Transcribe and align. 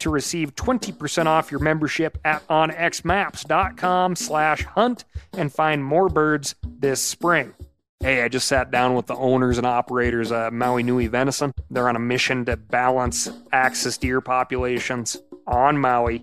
to 0.00 0.10
receive 0.10 0.54
20% 0.54 1.26
off 1.26 1.50
your 1.50 1.60
membership 1.60 2.18
at 2.24 2.46
onxmaps.com 2.48 4.16
slash 4.16 4.64
hunt 4.64 5.04
and 5.32 5.52
find 5.52 5.84
more 5.84 6.08
birds 6.08 6.54
this 6.62 7.00
spring. 7.00 7.54
Hey, 8.00 8.22
I 8.22 8.28
just 8.28 8.46
sat 8.46 8.70
down 8.70 8.94
with 8.94 9.06
the 9.06 9.16
owners 9.16 9.58
and 9.58 9.66
operators 9.66 10.30
of 10.30 10.52
Maui 10.52 10.84
Nui 10.84 11.08
Venison. 11.08 11.52
They're 11.68 11.88
on 11.88 11.96
a 11.96 12.00
mission 12.00 12.44
to 12.44 12.56
balance 12.56 13.28
axis 13.52 13.98
deer 13.98 14.20
populations 14.20 15.16
on 15.48 15.78
Maui 15.78 16.22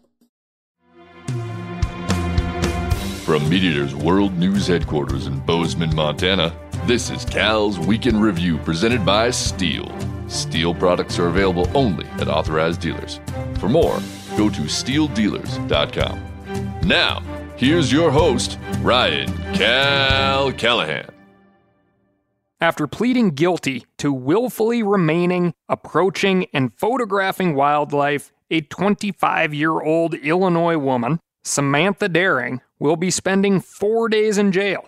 From 3.31 3.43
MeatEater's 3.43 3.95
World 3.95 4.37
News 4.37 4.67
Headquarters 4.67 5.27
in 5.27 5.39
Bozeman, 5.39 5.95
Montana, 5.95 6.53
this 6.85 7.09
is 7.09 7.23
Cal's 7.23 7.79
Weekend 7.79 8.21
Review 8.21 8.57
presented 8.57 9.05
by 9.05 9.29
Stihl. 9.29 9.89
Stihl 10.25 10.77
products 10.77 11.17
are 11.17 11.27
available 11.27 11.65
only 11.73 12.05
at 12.19 12.27
authorized 12.27 12.81
dealers. 12.81 13.21
For 13.57 13.69
more, 13.69 14.01
go 14.35 14.49
to 14.49 14.63
stihldealers.com. 14.63 16.81
Now, 16.83 17.23
here's 17.55 17.89
your 17.89 18.11
host, 18.11 18.59
Ryan 18.79 19.31
Cal 19.53 20.51
Callahan. 20.51 21.09
After 22.59 22.85
pleading 22.85 23.29
guilty 23.29 23.85
to 23.99 24.11
willfully 24.11 24.83
remaining, 24.83 25.53
approaching, 25.69 26.47
and 26.53 26.73
photographing 26.73 27.55
wildlife, 27.55 28.33
a 28.49 28.59
25 28.59 29.53
year 29.53 29.79
old 29.79 30.15
Illinois 30.15 30.77
woman, 30.77 31.21
Samantha 31.45 32.09
Dehring, 32.09 32.59
will 32.81 32.95
be 32.95 33.11
spending 33.11 33.61
four 33.61 34.09
days 34.09 34.39
in 34.39 34.51
jail. 34.51 34.83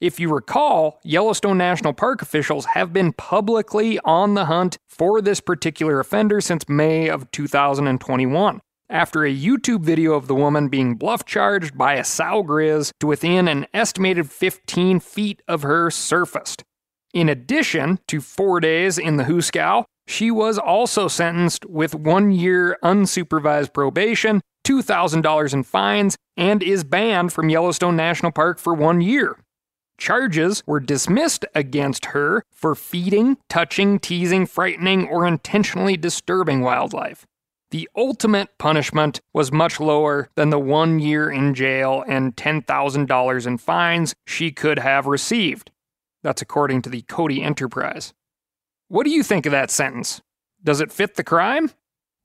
If 0.00 0.20
you 0.20 0.32
recall, 0.32 1.00
Yellowstone 1.02 1.58
National 1.58 1.92
Park 1.92 2.22
officials 2.22 2.64
have 2.66 2.92
been 2.92 3.12
publicly 3.12 3.98
on 4.04 4.34
the 4.34 4.44
hunt 4.44 4.78
for 4.88 5.20
this 5.20 5.40
particular 5.40 5.98
offender 5.98 6.40
since 6.40 6.68
May 6.68 7.08
of 7.08 7.28
2021 7.32 8.60
after 8.88 9.24
a 9.24 9.34
YouTube 9.34 9.80
video 9.80 10.12
of 10.12 10.28
the 10.28 10.34
woman 10.34 10.68
being 10.68 10.94
bluff 10.94 11.24
charged 11.24 11.76
by 11.76 11.94
a 11.94 12.04
sow 12.04 12.44
grizz 12.44 12.92
to 13.00 13.08
within 13.08 13.48
an 13.48 13.66
estimated 13.74 14.30
15 14.30 15.00
feet 15.00 15.42
of 15.48 15.62
her 15.62 15.90
surfaced. 15.90 16.62
In 17.12 17.28
addition 17.28 17.98
to 18.06 18.20
four 18.20 18.60
days 18.60 18.96
in 18.96 19.16
the 19.16 19.24
Hooskow, 19.24 19.84
she 20.06 20.30
was 20.30 20.58
also 20.58 21.08
sentenced 21.08 21.64
with 21.66 21.94
one 21.94 22.30
year 22.30 22.78
unsupervised 22.82 23.72
probation, 23.72 24.40
$2,000 24.64 25.54
in 25.54 25.62
fines, 25.62 26.16
and 26.36 26.62
is 26.62 26.84
banned 26.84 27.32
from 27.32 27.48
Yellowstone 27.48 27.96
National 27.96 28.32
Park 28.32 28.58
for 28.58 28.74
one 28.74 29.00
year. 29.00 29.36
Charges 29.96 30.62
were 30.66 30.80
dismissed 30.80 31.44
against 31.54 32.06
her 32.06 32.42
for 32.50 32.74
feeding, 32.74 33.36
touching, 33.48 33.98
teasing, 33.98 34.46
frightening, 34.46 35.06
or 35.06 35.26
intentionally 35.26 35.96
disturbing 35.96 36.62
wildlife. 36.62 37.24
The 37.70 37.88
ultimate 37.96 38.58
punishment 38.58 39.20
was 39.32 39.52
much 39.52 39.80
lower 39.80 40.28
than 40.36 40.50
the 40.50 40.58
one 40.58 40.98
year 40.98 41.30
in 41.30 41.54
jail 41.54 42.04
and 42.06 42.36
$10,000 42.36 43.46
in 43.46 43.58
fines 43.58 44.14
she 44.26 44.50
could 44.52 44.78
have 44.78 45.06
received. 45.06 45.70
That's 46.22 46.42
according 46.42 46.82
to 46.82 46.90
the 46.90 47.02
Cody 47.02 47.42
Enterprise. 47.42 48.12
What 48.88 49.04
do 49.04 49.10
you 49.10 49.22
think 49.22 49.46
of 49.46 49.52
that 49.52 49.70
sentence? 49.70 50.20
Does 50.62 50.80
it 50.80 50.92
fit 50.92 51.14
the 51.14 51.24
crime? 51.24 51.70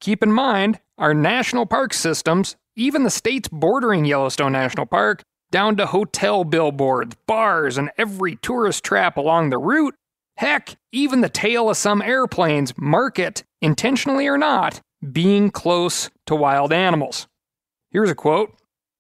Keep 0.02 0.24
in 0.24 0.32
mind, 0.32 0.80
our 0.98 1.14
national 1.14 1.66
park 1.66 1.94
systems, 1.94 2.56
even 2.76 3.04
the 3.04 3.10
states 3.10 3.50
bordering 3.50 4.06
Yellowstone 4.06 4.52
National 4.52 4.86
Park, 4.86 5.22
down 5.52 5.76
to 5.78 5.86
hotel 5.86 6.44
billboards, 6.44 7.16
bars, 7.26 7.78
and 7.78 7.90
every 7.98 8.36
tourist 8.36 8.84
trap 8.84 9.18
along 9.18 9.50
the 9.50 9.58
route, 9.58 9.96
heck, 10.38 10.76
even 10.92 11.22
the 11.22 11.30
tail 11.30 11.70
of 11.70 11.78
some 11.78 12.02
airplanes 12.02 12.74
market, 12.78 13.44
intentionally 13.62 14.28
or 14.28 14.38
not, 14.38 14.82
being 15.12 15.50
close 15.50 16.10
to 16.26 16.36
wild 16.36 16.72
animals. 16.72 17.28
Here's 17.92 18.10
a 18.10 18.16
quote 18.16 18.54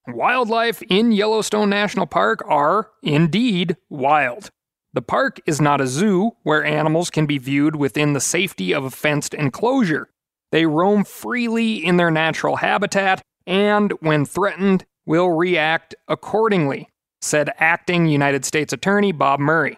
Wildlife 0.08 0.82
in 0.84 1.12
Yellowstone 1.12 1.70
National 1.70 2.08
Park 2.08 2.42
are, 2.48 2.90
indeed, 3.04 3.78
wild. 3.90 4.50
The 4.94 5.02
park 5.02 5.40
is 5.46 5.62
not 5.62 5.82
a 5.82 5.88
zoo 5.88 6.32
where 6.44 6.64
animals 6.64 7.10
can 7.10 7.26
be 7.26 7.38
viewed 7.38 7.76
within 7.76 8.14
the 8.14 8.20
safety 8.20 8.74
of 8.74 8.84
a 8.84 8.90
fenced 8.90 9.34
enclosure. 9.34 10.10
They 10.52 10.66
roam 10.66 11.04
freely 11.04 11.86
in 11.86 11.98
their 11.98 12.10
natural 12.10 12.58
habitat 12.58 13.22
and, 13.46 13.92
when 14.02 14.26
threatened, 14.26 14.86
will 15.06 15.32
react 15.32 15.96
accordingly, 16.08 16.90
said 17.22 17.52
acting 17.58 18.08
United 18.08 18.46
States 18.46 18.74
Attorney 18.74 19.12
Bob 19.12 19.40
Murray. 19.40 19.78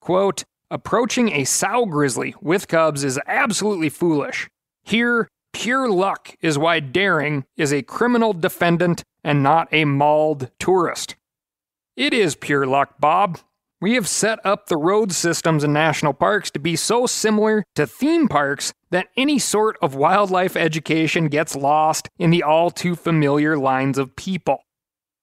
Quote, 0.00 0.44
Approaching 0.70 1.30
a 1.32 1.44
sow 1.44 1.84
grizzly 1.84 2.34
with 2.40 2.68
cubs 2.68 3.04
is 3.04 3.20
absolutely 3.26 3.90
foolish. 3.90 4.48
Here, 4.82 5.28
Pure 5.52 5.90
luck 5.90 6.34
is 6.40 6.58
why 6.58 6.80
Dehring 6.80 7.44
is 7.56 7.72
a 7.72 7.82
criminal 7.82 8.32
defendant 8.32 9.04
and 9.22 9.42
not 9.42 9.68
a 9.70 9.84
mauled 9.84 10.50
tourist. 10.58 11.14
It 11.96 12.14
is 12.14 12.34
pure 12.34 12.66
luck, 12.66 12.94
Bob. 12.98 13.38
We 13.82 13.94
have 13.94 14.06
set 14.06 14.38
up 14.46 14.68
the 14.68 14.76
road 14.76 15.10
systems 15.10 15.64
in 15.64 15.72
national 15.72 16.12
parks 16.12 16.52
to 16.52 16.60
be 16.60 16.76
so 16.76 17.04
similar 17.08 17.64
to 17.74 17.84
theme 17.84 18.28
parks 18.28 18.72
that 18.92 19.08
any 19.16 19.40
sort 19.40 19.76
of 19.82 19.96
wildlife 19.96 20.54
education 20.54 21.26
gets 21.26 21.56
lost 21.56 22.08
in 22.16 22.30
the 22.30 22.44
all 22.44 22.70
too 22.70 22.94
familiar 22.94 23.58
lines 23.58 23.98
of 23.98 24.14
people. 24.14 24.60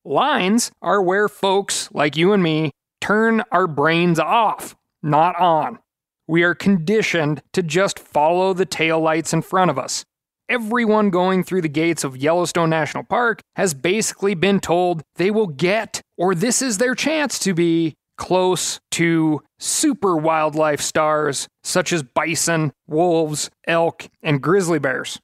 Lines 0.03 0.71
are 0.81 1.01
where 1.01 1.29
folks 1.29 1.87
like 1.93 2.17
you 2.17 2.33
and 2.33 2.43
me 2.43 2.71
turn 2.99 3.43
our 3.49 3.65
brains 3.65 4.19
off, 4.19 4.75
not 5.01 5.39
on. 5.39 5.79
We 6.27 6.43
are 6.43 6.53
conditioned 6.53 7.41
to 7.53 7.63
just 7.63 7.97
follow 7.97 8.51
the 8.51 8.65
tail 8.65 8.99
lights 8.99 9.31
in 9.31 9.41
front 9.41 9.71
of 9.71 9.79
us 9.79 10.03
everyone 10.49 11.11
going 11.11 11.43
through 11.43 11.61
the 11.61 11.69
gates 11.69 12.03
of 12.03 12.17
Yellowstone 12.17 12.71
National 12.71 13.03
Park 13.03 13.41
has 13.55 13.73
basically 13.73 14.33
been 14.33 14.59
told 14.59 15.03
they 15.15 15.31
will 15.31 15.47
get, 15.47 16.01
or 16.17 16.33
this 16.33 16.61
is 16.61 16.79
their 16.79 16.95
chance 16.95 17.37
to 17.39 17.53
be, 17.53 17.93
close 18.19 18.79
to 18.91 19.41
super 19.57 20.15
wildlife 20.15 20.81
stars 20.81 21.47
such 21.63 21.91
as 21.91 22.03
bison, 22.03 22.71
wolves, 22.85 23.49
elk, 23.65 24.07
and 24.21 24.43
grizzly 24.43 24.77
bears. 24.77 25.19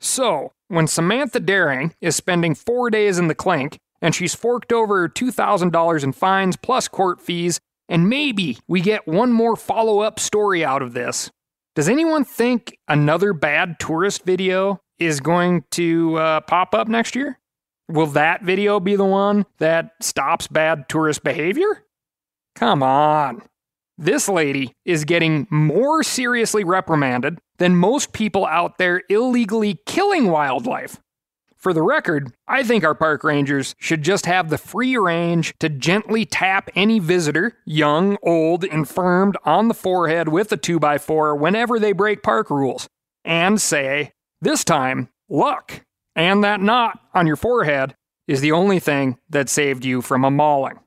So, 0.00 0.52
when 0.66 0.88
Samantha 0.88 1.40
Dehring 1.40 1.92
is 2.00 2.16
spending 2.16 2.56
four 2.56 2.90
days 2.90 3.18
in 3.18 3.28
the 3.28 3.34
clink 3.36 3.78
and 4.00 4.14
she's 4.14 4.34
forked 4.34 4.72
over 4.72 5.08
$2,000 5.08 6.02
in 6.02 6.12
fines 6.12 6.56
plus 6.56 6.88
court 6.88 7.20
fees, 7.20 7.60
and 7.88 8.08
maybe 8.08 8.58
we 8.66 8.80
get 8.80 9.06
one 9.06 9.30
more 9.30 9.54
follow 9.54 10.00
up 10.00 10.18
story 10.18 10.64
out 10.64 10.82
of 10.82 10.94
this, 10.94 11.30
does 11.74 11.88
anyone 11.88 12.24
think 12.24 12.76
another 12.88 13.32
bad 13.32 13.78
tourist 13.78 14.24
video 14.24 14.80
is 14.98 15.20
going 15.20 15.64
to 15.72 16.16
uh, 16.16 16.40
pop 16.40 16.74
up 16.74 16.88
next 16.88 17.14
year? 17.14 17.38
Will 17.88 18.06
that 18.08 18.42
video 18.42 18.80
be 18.80 18.96
the 18.96 19.04
one 19.04 19.44
that 19.58 19.92
stops 20.00 20.46
bad 20.46 20.88
tourist 20.88 21.22
behavior? 21.22 21.84
Come 22.54 22.82
on. 22.82 23.42
This 23.98 24.28
lady 24.28 24.74
is 24.84 25.04
getting 25.04 25.46
more 25.50 26.02
seriously 26.02 26.64
reprimanded 26.64 27.38
than 27.58 27.76
most 27.76 28.12
people 28.12 28.46
out 28.46 28.78
there 28.78 29.02
illegally 29.08 29.78
killing 29.86 30.28
wildlife. 30.30 30.98
For 31.62 31.72
the 31.72 31.82
record, 31.82 32.32
I 32.48 32.64
think 32.64 32.82
our 32.82 32.94
park 32.96 33.22
rangers 33.22 33.76
should 33.78 34.02
just 34.02 34.26
have 34.26 34.50
the 34.50 34.58
free 34.58 34.96
range 34.96 35.54
to 35.60 35.68
gently 35.68 36.26
tap 36.26 36.68
any 36.74 36.98
visitor, 36.98 37.56
young, 37.64 38.16
old, 38.20 38.64
infirmed, 38.64 39.36
on 39.44 39.68
the 39.68 39.74
forehead 39.74 40.28
with 40.28 40.50
a 40.50 40.56
2x4 40.56 41.38
whenever 41.38 41.78
they 41.78 41.92
break 41.92 42.24
park 42.24 42.50
rules, 42.50 42.88
and 43.24 43.60
say, 43.60 44.10
This 44.40 44.64
time, 44.64 45.10
luck, 45.28 45.84
and 46.16 46.42
that 46.42 46.60
knot 46.60 46.98
on 47.14 47.28
your 47.28 47.36
forehead 47.36 47.94
is 48.26 48.40
the 48.40 48.50
only 48.50 48.80
thing 48.80 49.18
that 49.30 49.48
saved 49.48 49.84
you 49.84 50.02
from 50.02 50.24
a 50.24 50.32
mauling. 50.32 50.80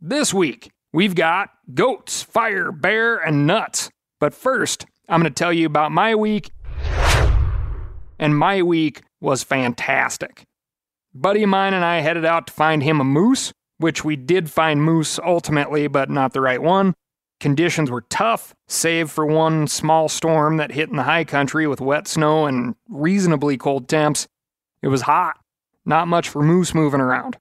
This 0.00 0.32
week, 0.32 0.70
we've 0.92 1.16
got 1.16 1.50
goats, 1.74 2.22
fire, 2.22 2.70
bear, 2.70 3.16
and 3.16 3.48
nuts. 3.48 3.90
But 4.20 4.32
first, 4.32 4.86
I'm 5.08 5.20
going 5.20 5.32
to 5.32 5.36
tell 5.36 5.52
you 5.52 5.66
about 5.66 5.90
my 5.90 6.14
week. 6.14 6.52
And 8.16 8.38
my 8.38 8.62
week 8.62 9.02
was 9.20 9.42
fantastic. 9.42 10.44
Buddy 11.12 11.42
of 11.42 11.48
mine 11.48 11.74
and 11.74 11.84
I 11.84 11.98
headed 11.98 12.24
out 12.24 12.46
to 12.46 12.52
find 12.52 12.84
him 12.84 13.00
a 13.00 13.04
moose, 13.04 13.52
which 13.78 14.04
we 14.04 14.14
did 14.14 14.48
find 14.48 14.84
moose 14.84 15.18
ultimately, 15.18 15.88
but 15.88 16.10
not 16.10 16.32
the 16.32 16.40
right 16.40 16.62
one. 16.62 16.94
Conditions 17.40 17.90
were 17.90 18.02
tough, 18.02 18.54
save 18.68 19.10
for 19.10 19.26
one 19.26 19.66
small 19.66 20.08
storm 20.08 20.58
that 20.58 20.70
hit 20.70 20.90
in 20.90 20.96
the 20.96 21.02
high 21.02 21.24
country 21.24 21.66
with 21.66 21.80
wet 21.80 22.06
snow 22.06 22.46
and 22.46 22.76
reasonably 22.88 23.56
cold 23.56 23.88
temps. 23.88 24.28
It 24.80 24.88
was 24.88 25.02
hot, 25.02 25.40
not 25.84 26.06
much 26.06 26.28
for 26.28 26.40
moose 26.40 26.72
moving 26.72 27.00
around. 27.00 27.36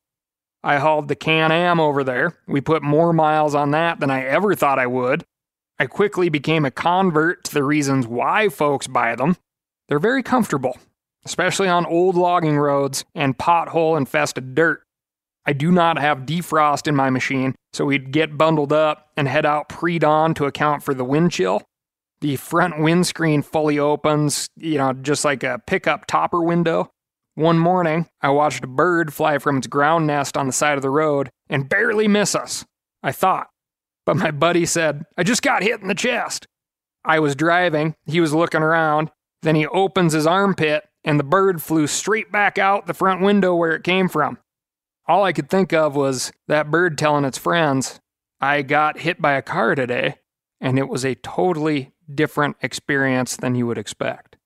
I 0.63 0.77
hauled 0.77 1.07
the 1.07 1.15
Can 1.15 1.51
Am 1.51 1.79
over 1.79 2.03
there. 2.03 2.37
We 2.47 2.61
put 2.61 2.83
more 2.83 3.13
miles 3.13 3.55
on 3.55 3.71
that 3.71 3.99
than 3.99 4.09
I 4.09 4.23
ever 4.23 4.55
thought 4.55 4.79
I 4.79 4.87
would. 4.87 5.23
I 5.79 5.85
quickly 5.85 6.29
became 6.29 6.65
a 6.65 6.71
convert 6.71 7.43
to 7.45 7.53
the 7.53 7.63
reasons 7.63 8.07
why 8.07 8.49
folks 8.49 8.87
buy 8.87 9.15
them. 9.15 9.37
They're 9.87 9.99
very 9.99 10.23
comfortable, 10.23 10.77
especially 11.25 11.67
on 11.67 11.85
old 11.85 12.15
logging 12.15 12.57
roads 12.57 13.05
and 13.13 13.37
pothole 13.37 13.97
infested 13.97 14.55
dirt. 14.55 14.83
I 15.45 15.53
do 15.53 15.71
not 15.71 15.97
have 15.97 16.25
defrost 16.25 16.87
in 16.87 16.95
my 16.95 17.09
machine, 17.09 17.55
so 17.71 17.85
we'd 17.85 18.11
get 18.11 18.37
bundled 18.37 18.73
up 18.73 19.11
and 19.15 19.27
head 19.27 19.45
out 19.45 19.69
pre 19.69 19.99
dawn 19.99 20.33
to 20.33 20.45
account 20.45 20.83
for 20.83 20.93
the 20.93 21.05
wind 21.05 21.31
chill. 21.31 21.61
The 22.19 22.35
front 22.35 22.79
windscreen 22.81 23.43
fully 23.43 23.77
opens, 23.77 24.49
you 24.57 24.77
know, 24.77 24.91
just 24.91 25.23
like 25.23 25.43
a 25.43 25.61
pickup 25.65 26.07
topper 26.07 26.41
window. 26.41 26.89
One 27.37 27.59
morning, 27.59 28.07
I 28.19 28.31
watched 28.31 28.63
a 28.63 28.67
bird 28.67 29.13
fly 29.13 29.37
from 29.37 29.57
its 29.57 29.67
ground 29.67 30.07
nest 30.07 30.35
on 30.35 30.47
the 30.47 30.51
side 30.51 30.75
of 30.75 30.81
the 30.81 30.89
road 30.89 31.29
and 31.47 31.69
barely 31.69 32.07
miss 32.07 32.33
us, 32.33 32.65
I 33.03 33.11
thought. 33.11 33.45
But 34.07 34.17
my 34.17 34.31
buddy 34.31 34.65
said, 34.65 35.03
I 35.19 35.21
just 35.21 35.43
got 35.43 35.61
hit 35.61 35.79
in 35.79 35.87
the 35.87 35.93
chest. 35.93 36.47
I 37.05 37.19
was 37.19 37.35
driving, 37.35 37.93
he 38.07 38.19
was 38.19 38.33
looking 38.33 38.63
around, 38.63 39.11
then 39.43 39.53
he 39.53 39.67
opens 39.67 40.13
his 40.13 40.25
armpit, 40.25 40.85
and 41.03 41.19
the 41.19 41.23
bird 41.23 41.61
flew 41.61 41.85
straight 41.85 42.31
back 42.31 42.57
out 42.57 42.87
the 42.87 42.95
front 42.95 43.21
window 43.21 43.53
where 43.53 43.75
it 43.75 43.83
came 43.83 44.09
from. 44.09 44.39
All 45.07 45.23
I 45.23 45.31
could 45.31 45.47
think 45.47 45.71
of 45.73 45.95
was 45.95 46.31
that 46.47 46.71
bird 46.71 46.97
telling 46.97 47.23
its 47.23 47.37
friends, 47.37 47.99
I 48.41 48.63
got 48.63 49.01
hit 49.01 49.21
by 49.21 49.33
a 49.33 49.43
car 49.43 49.75
today, 49.75 50.15
and 50.59 50.79
it 50.79 50.89
was 50.89 51.05
a 51.05 51.13
totally 51.13 51.91
different 52.11 52.57
experience 52.63 53.37
than 53.37 53.53
you 53.53 53.67
would 53.67 53.77
expect. 53.77 54.36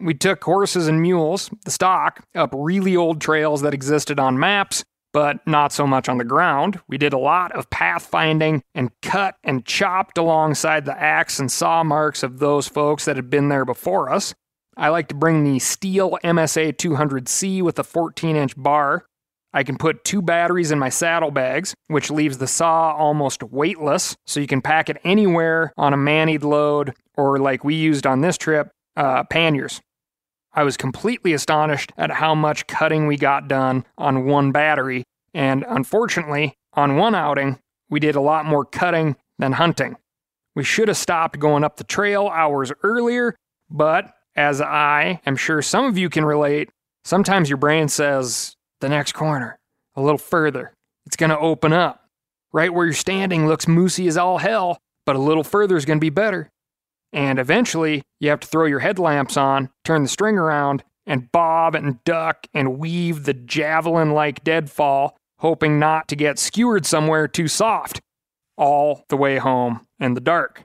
We 0.00 0.14
took 0.14 0.42
horses 0.42 0.88
and 0.88 1.00
mules, 1.00 1.50
the 1.64 1.70
stock, 1.70 2.24
up 2.34 2.50
really 2.52 2.96
old 2.96 3.20
trails 3.20 3.62
that 3.62 3.74
existed 3.74 4.18
on 4.18 4.38
maps, 4.38 4.84
but 5.12 5.46
not 5.46 5.72
so 5.72 5.86
much 5.86 6.08
on 6.08 6.18
the 6.18 6.24
ground. 6.24 6.80
We 6.88 6.98
did 6.98 7.12
a 7.12 7.18
lot 7.18 7.52
of 7.52 7.70
pathfinding 7.70 8.62
and 8.74 8.90
cut 9.00 9.36
and 9.44 9.64
chopped 9.64 10.18
alongside 10.18 10.84
the 10.84 11.00
axe 11.00 11.38
and 11.38 11.50
saw 11.50 11.84
marks 11.84 12.24
of 12.24 12.40
those 12.40 12.66
folks 12.66 13.04
that 13.04 13.16
had 13.16 13.30
been 13.30 13.48
there 13.48 13.64
before 13.64 14.12
us. 14.12 14.34
I 14.76 14.88
like 14.88 15.06
to 15.08 15.14
bring 15.14 15.44
the 15.44 15.58
Stihl 15.58 16.18
MSA 16.24 16.76
200C 16.76 17.62
with 17.62 17.78
a 17.78 17.84
14 17.84 18.34
inch 18.34 18.54
bar. 18.56 19.06
I 19.52 19.62
can 19.62 19.76
put 19.76 20.02
two 20.02 20.20
batteries 20.20 20.72
in 20.72 20.80
my 20.80 20.88
saddlebags, 20.88 21.76
which 21.86 22.10
leaves 22.10 22.38
the 22.38 22.48
saw 22.48 22.92
almost 22.92 23.44
weightless, 23.44 24.16
so 24.26 24.40
you 24.40 24.48
can 24.48 24.60
pack 24.60 24.90
it 24.90 25.00
anywhere 25.04 25.72
on 25.76 25.92
a 25.92 25.96
mantied 25.96 26.42
load, 26.42 26.92
or 27.16 27.38
like 27.38 27.62
we 27.62 27.76
used 27.76 28.04
on 28.04 28.20
this 28.20 28.36
trip, 28.36 28.72
uh, 28.96 29.24
panniers. 29.24 29.80
I 30.52 30.62
was 30.62 30.76
completely 30.76 31.32
astonished 31.32 31.92
at 31.98 32.10
how 32.10 32.34
much 32.34 32.66
cutting 32.66 33.06
we 33.06 33.16
got 33.16 33.48
done 33.48 33.84
on 33.98 34.24
one 34.24 34.52
battery, 34.52 35.04
and 35.32 35.64
unfortunately, 35.68 36.54
on 36.74 36.96
one 36.96 37.14
outing, 37.14 37.58
we 37.90 38.00
did 38.00 38.14
a 38.14 38.20
lot 38.20 38.46
more 38.46 38.64
cutting 38.64 39.16
than 39.38 39.52
hunting. 39.52 39.96
We 40.54 40.62
should 40.62 40.88
have 40.88 40.96
stopped 40.96 41.40
going 41.40 41.64
up 41.64 41.76
the 41.76 41.84
trail 41.84 42.28
hours 42.28 42.72
earlier, 42.82 43.34
but 43.68 44.14
as 44.36 44.60
I 44.60 45.20
am 45.26 45.36
sure 45.36 45.62
some 45.62 45.86
of 45.86 45.98
you 45.98 46.08
can 46.08 46.24
relate, 46.24 46.70
sometimes 47.04 47.48
your 47.50 47.56
brain 47.56 47.88
says, 47.88 48.54
the 48.80 48.88
next 48.88 49.12
corner, 49.12 49.58
a 49.96 50.02
little 50.02 50.18
further, 50.18 50.72
it's 51.06 51.16
going 51.16 51.30
to 51.30 51.38
open 51.38 51.72
up. 51.72 52.00
Right 52.52 52.72
where 52.72 52.86
you're 52.86 52.94
standing 52.94 53.48
looks 53.48 53.64
moosey 53.64 54.06
as 54.06 54.16
all 54.16 54.38
hell, 54.38 54.78
but 55.06 55.16
a 55.16 55.20
little 55.20 55.42
further 55.42 55.76
is 55.76 55.84
going 55.84 55.98
to 55.98 56.04
be 56.04 56.10
better. 56.10 56.50
And 57.14 57.38
eventually, 57.38 58.02
you 58.18 58.28
have 58.30 58.40
to 58.40 58.48
throw 58.48 58.66
your 58.66 58.80
headlamps 58.80 59.36
on, 59.36 59.70
turn 59.84 60.02
the 60.02 60.08
string 60.08 60.36
around, 60.36 60.82
and 61.06 61.30
bob 61.30 61.76
and 61.76 62.02
duck 62.02 62.48
and 62.52 62.78
weave 62.78 63.24
the 63.24 63.32
javelin 63.32 64.10
like 64.10 64.42
deadfall, 64.42 65.16
hoping 65.38 65.78
not 65.78 66.08
to 66.08 66.16
get 66.16 66.40
skewered 66.40 66.84
somewhere 66.84 67.28
too 67.28 67.46
soft, 67.46 68.00
all 68.56 69.04
the 69.08 69.16
way 69.16 69.38
home 69.38 69.86
in 70.00 70.14
the 70.14 70.20
dark. 70.20 70.64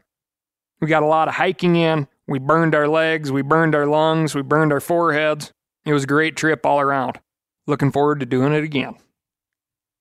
We 0.81 0.87
got 0.87 1.03
a 1.03 1.07
lot 1.07 1.27
of 1.27 1.35
hiking 1.35 1.75
in. 1.75 2.07
We 2.27 2.39
burned 2.39 2.75
our 2.75 2.87
legs, 2.87 3.31
we 3.31 3.41
burned 3.41 3.73
our 3.73 3.87
lungs, 3.87 4.35
we 4.35 4.43
burned 4.43 4.71
our 4.71 4.79
foreheads. 4.79 5.51
It 5.85 5.93
was 5.93 6.03
a 6.03 6.07
great 6.07 6.35
trip 6.35 6.65
all 6.65 6.79
around. 6.79 7.19
Looking 7.65 7.91
forward 7.91 8.19
to 8.19 8.25
doing 8.25 8.53
it 8.53 8.63
again. 8.63 8.95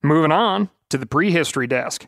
Moving 0.03 0.33
on 0.33 0.71
to 0.91 0.99
the 0.99 1.07
prehistory 1.07 1.67
desk. 1.67 2.07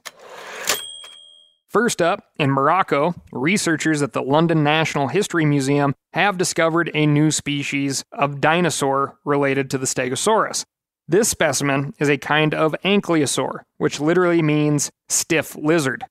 First 1.70 2.02
up, 2.02 2.24
in 2.36 2.50
Morocco, 2.50 3.14
researchers 3.30 4.02
at 4.02 4.12
the 4.12 4.22
London 4.22 4.64
National 4.64 5.06
History 5.06 5.44
Museum 5.44 5.94
have 6.14 6.36
discovered 6.36 6.90
a 6.94 7.06
new 7.06 7.30
species 7.30 8.02
of 8.10 8.40
dinosaur 8.40 9.20
related 9.24 9.70
to 9.70 9.78
the 9.78 9.86
Stegosaurus. 9.86 10.64
This 11.06 11.28
specimen 11.28 11.94
is 12.00 12.08
a 12.08 12.18
kind 12.18 12.54
of 12.54 12.74
ankylosaur, 12.84 13.60
which 13.78 14.00
literally 14.00 14.42
means 14.42 14.90
stiff 15.08 15.54
lizard. 15.54 16.04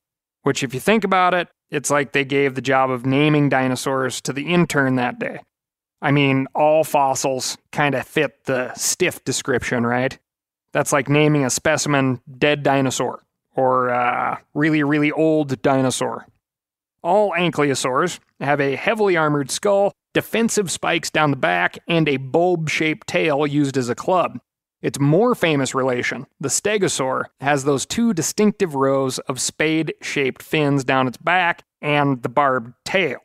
Which, 0.43 0.63
if 0.63 0.73
you 0.73 0.79
think 0.79 1.03
about 1.03 1.33
it, 1.33 1.49
it's 1.69 1.91
like 1.91 2.13
they 2.13 2.23
gave 2.23 2.55
the 2.55 2.61
job 2.61 2.89
of 2.89 3.05
naming 3.05 3.49
dinosaurs 3.49 4.21
to 4.21 4.31
the 4.31 4.53
intern 4.53 4.95
that 4.95 5.19
day. 5.19 5.41
I 6.01 6.11
mean, 6.11 6.47
all 6.55 6.85
fossils 6.85 7.57
kind 7.73 7.95
of 7.95 8.07
fit 8.07 8.45
the 8.45 8.73
stiff 8.75 9.25
description, 9.25 9.85
right? 9.85 10.17
That's 10.71 10.93
like 10.93 11.09
naming 11.09 11.43
a 11.43 11.49
specimen 11.49 12.21
dead 12.37 12.63
dinosaur 12.63 13.23
or 13.55 13.89
uh, 13.89 14.37
really, 14.53 14.83
really 14.83 15.11
old 15.11 15.61
dinosaur. 15.61 16.25
All 17.01 17.31
ankylosaurs 17.31 18.19
have 18.39 18.59
a 18.59 18.75
heavily 18.75 19.15
armored 19.15 19.51
skull, 19.51 19.93
defensive 20.13 20.69
spikes 20.69 21.09
down 21.09 21.31
the 21.31 21.37
back, 21.37 21.79
and 21.87 22.09
a 22.09 22.17
bulb 22.17 22.69
shaped 22.69 23.07
tail 23.07 23.47
used 23.47 23.77
as 23.77 23.89
a 23.89 23.95
club. 23.95 24.39
Its 24.81 24.99
more 24.99 25.35
famous 25.35 25.75
relation, 25.75 26.25
the 26.39 26.47
stegosaur, 26.49 27.25
has 27.41 27.63
those 27.63 27.85
two 27.85 28.13
distinctive 28.13 28.75
rows 28.75 29.19
of 29.19 29.41
spade 29.41 29.93
shaped 30.01 30.41
fins 30.41 30.85
down 30.85 31.07
its 31.07 31.17
back 31.17 31.63
and 31.81 32.23
the 32.23 32.29
barbed 32.29 32.73
tail. 32.85 33.19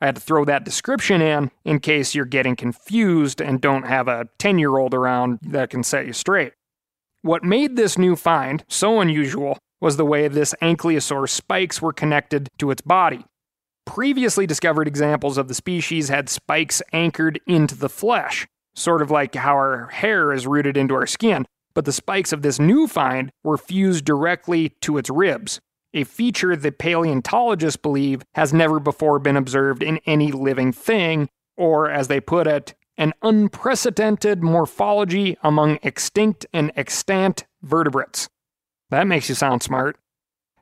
I 0.00 0.06
had 0.06 0.16
to 0.16 0.20
throw 0.20 0.44
that 0.44 0.64
description 0.64 1.20
in 1.20 1.50
in 1.64 1.80
case 1.80 2.14
you're 2.14 2.24
getting 2.24 2.56
confused 2.56 3.40
and 3.40 3.60
don't 3.60 3.86
have 3.86 4.08
a 4.08 4.28
10 4.38 4.58
year 4.58 4.76
old 4.76 4.94
around 4.94 5.38
that 5.42 5.70
can 5.70 5.82
set 5.82 6.06
you 6.06 6.12
straight. 6.12 6.52
What 7.22 7.42
made 7.42 7.74
this 7.74 7.98
new 7.98 8.14
find 8.14 8.64
so 8.68 9.00
unusual 9.00 9.58
was 9.80 9.96
the 9.96 10.04
way 10.04 10.28
this 10.28 10.54
ankylosaur 10.62 11.28
spikes 11.28 11.82
were 11.82 11.92
connected 11.92 12.48
to 12.58 12.70
its 12.70 12.82
body. 12.82 13.24
Previously 13.86 14.46
discovered 14.46 14.86
examples 14.86 15.36
of 15.36 15.48
the 15.48 15.54
species 15.54 16.10
had 16.10 16.28
spikes 16.28 16.80
anchored 16.92 17.40
into 17.46 17.74
the 17.74 17.88
flesh, 17.88 18.46
sort 18.76 19.02
of 19.02 19.10
like 19.10 19.34
how 19.34 19.54
our 19.54 19.88
hair 19.88 20.32
is 20.32 20.46
rooted 20.46 20.76
into 20.76 20.94
our 20.94 21.06
skin, 21.06 21.44
but 21.74 21.84
the 21.84 21.92
spikes 21.92 22.32
of 22.32 22.42
this 22.42 22.60
new 22.60 22.86
find 22.86 23.30
were 23.42 23.58
fused 23.58 24.04
directly 24.04 24.68
to 24.80 24.96
its 24.96 25.10
ribs, 25.10 25.58
a 25.94 26.04
feature 26.04 26.54
that 26.54 26.78
paleontologists 26.78 27.80
believe 27.80 28.22
has 28.34 28.52
never 28.52 28.78
before 28.78 29.18
been 29.18 29.36
observed 29.36 29.82
in 29.82 29.98
any 30.06 30.30
living 30.30 30.72
thing, 30.72 31.28
or 31.56 31.90
as 31.90 32.06
they 32.06 32.20
put 32.20 32.46
it, 32.46 32.74
an 32.98 33.14
unprecedented 33.22 34.42
morphology 34.42 35.38
among 35.42 35.78
extinct 35.82 36.44
and 36.52 36.72
extant 36.76 37.46
vertebrates. 37.62 38.28
That 38.90 39.06
makes 39.06 39.28
you 39.28 39.34
sound 39.34 39.62
smart. 39.62 39.96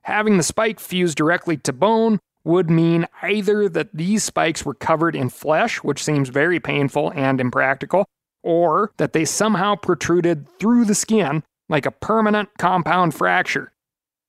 Having 0.03 0.37
the 0.37 0.43
spike 0.43 0.79
fused 0.79 1.17
directly 1.17 1.57
to 1.57 1.73
bone 1.73 2.21
would 2.45 2.71
mean 2.71 3.09
either 3.23 3.69
that 3.69 3.93
these 3.93 4.23
spikes 4.23 4.65
were 4.65 4.75
covered 4.75 5.17
in 5.17 5.31
flesh, 5.31 5.83
which 5.83 6.05
seems 6.05 6.29
very 6.29 6.61
painful 6.61 7.11
and 7.17 7.41
impractical, 7.41 8.05
or 8.45 8.93
that 8.99 9.13
they 9.13 9.25
somehow 9.25 9.75
protruded 9.75 10.47
through 10.61 10.85
the 10.85 10.95
skin 10.95 11.43
like 11.69 11.87
a 11.87 11.91
permanent 11.91 12.49
compound 12.59 13.15
fracture. 13.15 13.73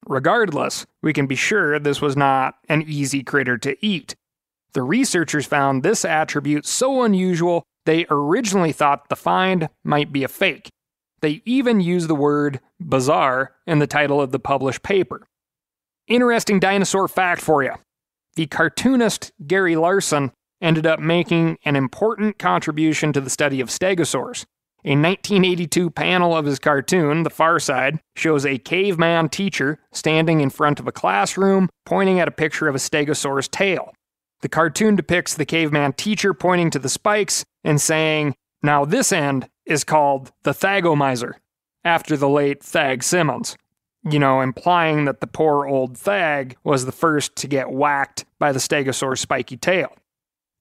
Regardless, 0.07 0.85
we 1.03 1.13
can 1.13 1.27
be 1.27 1.35
sure 1.35 1.77
this 1.77 2.01
was 2.01 2.15
not 2.15 2.55
an 2.69 2.81
easy 2.87 3.21
critter 3.21 3.57
to 3.59 3.85
eat. 3.85 4.15
The 4.73 4.81
researchers 4.81 5.45
found 5.45 5.83
this 5.83 6.05
attribute 6.05 6.65
so 6.65 7.03
unusual 7.03 7.63
they 7.87 8.05
originally 8.09 8.73
thought 8.73 9.07
the 9.07 9.15
find 9.15 9.69
might 9.81 10.11
be 10.11 10.25
a 10.25 10.27
fake. 10.27 10.67
They 11.21 11.41
even 11.45 11.79
used 11.79 12.09
the 12.09 12.15
word 12.15 12.59
bizarre 12.81 13.55
in 13.65 13.79
the 13.79 13.87
title 13.87 14.19
of 14.21 14.31
the 14.31 14.39
published 14.39 14.83
paper. 14.83 15.25
Interesting 16.05 16.59
dinosaur 16.59 17.07
fact 17.07 17.41
for 17.41 17.63
you. 17.63 17.71
The 18.35 18.45
cartoonist 18.45 19.31
Gary 19.47 19.77
Larson 19.77 20.33
ended 20.61 20.85
up 20.85 20.99
making 20.99 21.57
an 21.63 21.77
important 21.77 22.37
contribution 22.37 23.13
to 23.13 23.21
the 23.21 23.29
study 23.29 23.61
of 23.61 23.69
stegosaurs. 23.69 24.43
A 24.83 24.91
1982 24.91 25.89
panel 25.89 26.35
of 26.35 26.45
his 26.45 26.59
cartoon, 26.59 27.23
The 27.23 27.29
Far 27.29 27.57
Side, 27.57 27.99
shows 28.17 28.45
a 28.45 28.57
caveman 28.57 29.29
teacher 29.29 29.79
standing 29.93 30.41
in 30.41 30.49
front 30.49 30.81
of 30.81 30.87
a 30.87 30.91
classroom 30.91 31.69
pointing 31.85 32.19
at 32.19 32.27
a 32.27 32.31
picture 32.31 32.67
of 32.67 32.75
a 32.75 32.79
stegosaur's 32.79 33.47
tail. 33.47 33.93
The 34.41 34.49
cartoon 34.49 34.95
depicts 34.95 35.33
the 35.33 35.45
caveman 35.45 35.93
teacher 35.93 36.33
pointing 36.33 36.69
to 36.71 36.79
the 36.79 36.89
spikes 36.89 37.43
and 37.63 37.81
saying, 37.81 38.35
Now 38.61 38.85
this 38.85 39.11
end 39.11 39.49
is 39.65 39.83
called 39.83 40.31
the 40.43 40.51
Thagomizer, 40.51 41.33
after 41.83 42.15
the 42.15 42.29
late 42.29 42.63
Thag 42.63 43.03
Simmons. 43.03 43.57
You 44.03 44.19
know, 44.19 44.41
implying 44.41 45.05
that 45.05 45.21
the 45.21 45.27
poor 45.27 45.65
old 45.65 45.97
Thag 45.97 46.55
was 46.63 46.85
the 46.85 46.91
first 46.91 47.35
to 47.37 47.47
get 47.47 47.71
whacked 47.71 48.25
by 48.39 48.51
the 48.51 48.59
stegosaur's 48.59 49.19
spiky 49.19 49.57
tail. 49.57 49.93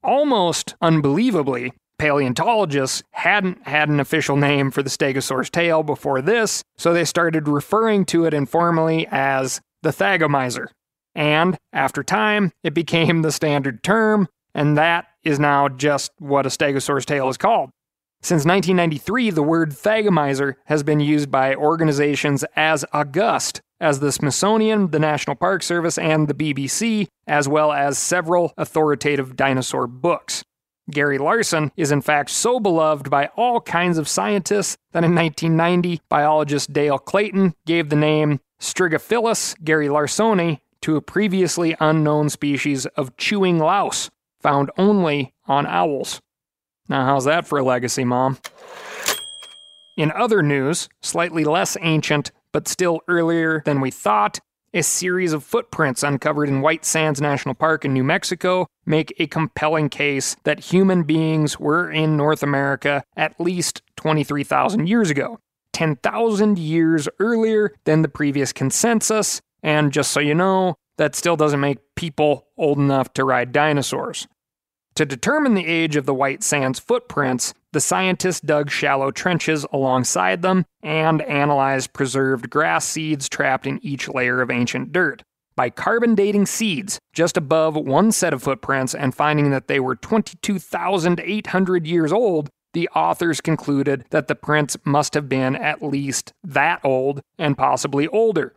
Almost 0.03 0.75
unbelievably, 0.81 1.73
paleontologists 1.99 3.03
hadn't 3.11 3.67
had 3.67 3.89
an 3.89 4.01
official 4.01 4.37
name 4.37 4.71
for 4.71 4.83
the 4.83 4.91
stegosaur's 4.91 5.51
tail 5.51 5.83
before 5.83 6.23
this, 6.23 6.63
so 6.77 6.93
they 6.93 7.05
started 7.05 7.49
referring 7.49 8.05
to 8.07 8.25
it 8.25 8.35
informally 8.35 9.07
as 9.11 9.61
the 9.83 9.91
Thagomizer. 9.91 10.69
And 11.17 11.59
after 11.73 12.05
time, 12.05 12.53
it 12.63 12.75
became 12.75 13.23
the 13.23 13.33
standard 13.33 13.83
term, 13.83 14.29
and 14.55 14.77
that 14.77 15.07
is 15.25 15.41
now 15.41 15.69
just 15.69 16.13
what 16.19 16.45
a 16.45 16.51
stegosaur's 16.51 17.07
tail 17.07 17.31
is 17.31 17.39
called. 17.39 17.71
Since 18.21 18.45
1993, 18.45 19.31
the 19.31 19.43
word 19.43 19.71
thagomizer 19.71 20.57
has 20.67 20.83
been 20.83 21.01
used 21.01 21.31
by 21.31 21.55
organizations 21.55 22.45
as 22.55 22.85
august 22.93 23.63
as 23.81 24.01
the 24.01 24.13
Smithsonian, 24.13 24.91
the 24.91 24.99
National 24.99 25.37
Park 25.37 25.63
Service, 25.63 25.97
and 25.97 26.29
the 26.29 26.35
BBC, 26.35 27.09
as 27.27 27.49
well 27.49 27.73
as 27.73 27.99
several 27.99 28.53
authoritative 28.59 29.37
dinosaur 29.37 29.87
books. 29.87 30.45
Gary 30.91 31.19
Larson 31.19 31.73
is 31.77 31.91
in 31.91 32.01
fact 32.01 32.31
so 32.31 32.61
beloved 32.61 33.11
by 33.11 33.27
all 33.37 33.61
kinds 33.61 33.99
of 33.99 34.09
scientists 34.09 34.77
that 34.93 35.03
in 35.03 35.15
1990, 35.15 36.01
biologist 36.09 36.73
Dale 36.73 36.99
Clayton 36.99 37.55
gave 37.65 37.89
the 37.89 37.97
name 37.97 38.41
Strigophilus 38.61 39.57
garrylarsoni 39.63 40.61
to 40.83 40.97
a 40.97 41.03
previously 41.03 41.77
unknown 41.81 42.29
species 42.31 42.87
of 42.87 43.17
chewing 43.17 43.59
louse 43.59 44.11
found 44.41 44.71
only 44.79 45.35
on 45.47 45.67
owls. 45.67 46.21
Now, 46.89 47.05
how's 47.05 47.25
that 47.25 47.47
for 47.47 47.59
a 47.59 47.65
legacy, 47.65 48.05
Mom? 48.05 48.39
In 49.97 50.13
other 50.13 50.43
news, 50.43 50.89
slightly 51.01 51.45
less 51.45 51.77
ancient, 51.81 52.31
but 52.53 52.69
still 52.69 53.01
earlier 53.09 53.63
than 53.65 53.81
we 53.81 53.91
thought, 53.91 54.39
a 54.75 54.83
series 54.83 55.33
of 55.33 55.43
footprints 55.43 56.03
uncovered 56.03 56.49
in 56.49 56.61
White 56.61 56.85
Sands 56.85 57.21
National 57.21 57.55
Park 57.55 57.85
in 57.85 57.95
New 57.95 58.05
Mexico 58.05 58.67
make 58.85 59.15
a 59.19 59.27
compelling 59.27 59.89
case 59.89 60.37
that 60.45 60.61
human 60.61 61.03
beings 61.03 61.59
were 61.59 61.91
in 61.91 62.17
North 62.17 62.43
America 62.43 63.03
at 63.17 63.41
least 63.41 63.81
23,000 63.97 64.87
years 64.87 65.09
ago, 65.09 65.41
10,000 65.73 66.59
years 66.59 67.09
earlier 67.19 67.73
than 67.85 68.03
the 68.03 68.09
previous 68.09 68.53
consensus, 68.53 69.41
and 69.63 69.93
just 69.93 70.11
so 70.11 70.21
you 70.21 70.35
know, 70.35 70.75
that 70.99 71.15
still 71.15 71.37
doesn't 71.37 71.61
make 71.61 71.79
people 71.95 72.49
old 72.57 72.79
enough 72.79 73.13
to 73.15 73.25
ride 73.25 73.53
dinosaurs. 73.53 74.27
To 74.97 75.05
determine 75.05 75.53
the 75.53 75.67
age 75.67 75.97
of 75.97 76.07
the 76.07 76.15
White 76.15 76.43
Sands 76.43 76.79
footprints, 76.79 77.53
the 77.73 77.83
scientists 77.83 78.41
dug 78.41 78.71
shallow 78.71 79.11
trenches 79.11 79.67
alongside 79.71 80.41
them 80.41 80.65
and 80.83 81.21
analyzed 81.21 81.93
preserved 81.93 82.49
grass 82.49 82.87
seeds 82.87 83.29
trapped 83.29 83.67
in 83.67 83.79
each 83.85 84.09
layer 84.09 84.41
of 84.41 84.51
ancient 84.51 84.93
dirt. 84.93 85.23
By 85.55 85.69
carbon 85.69 86.15
dating 86.15 86.47
seeds 86.47 86.99
just 87.13 87.37
above 87.37 87.77
one 87.77 88.11
set 88.11 88.33
of 88.33 88.43
footprints 88.43 88.95
and 88.95 89.15
finding 89.15 89.51
that 89.51 89.69
they 89.69 89.81
were 89.81 89.97
22,800 89.97 91.87
years 91.87 92.13
old, 92.13 92.49
the 92.73 92.89
authors 92.95 93.43
concluded 93.43 94.05
that 94.11 94.29
the 94.29 94.35
prints 94.35 94.77
must 94.85 95.15
have 95.15 95.29
been 95.29 95.57
at 95.57 95.83
least 95.83 96.33
that 96.43 96.81
old 96.83 97.21
and 97.39 97.57
possibly 97.59 98.09
older. 98.09 98.55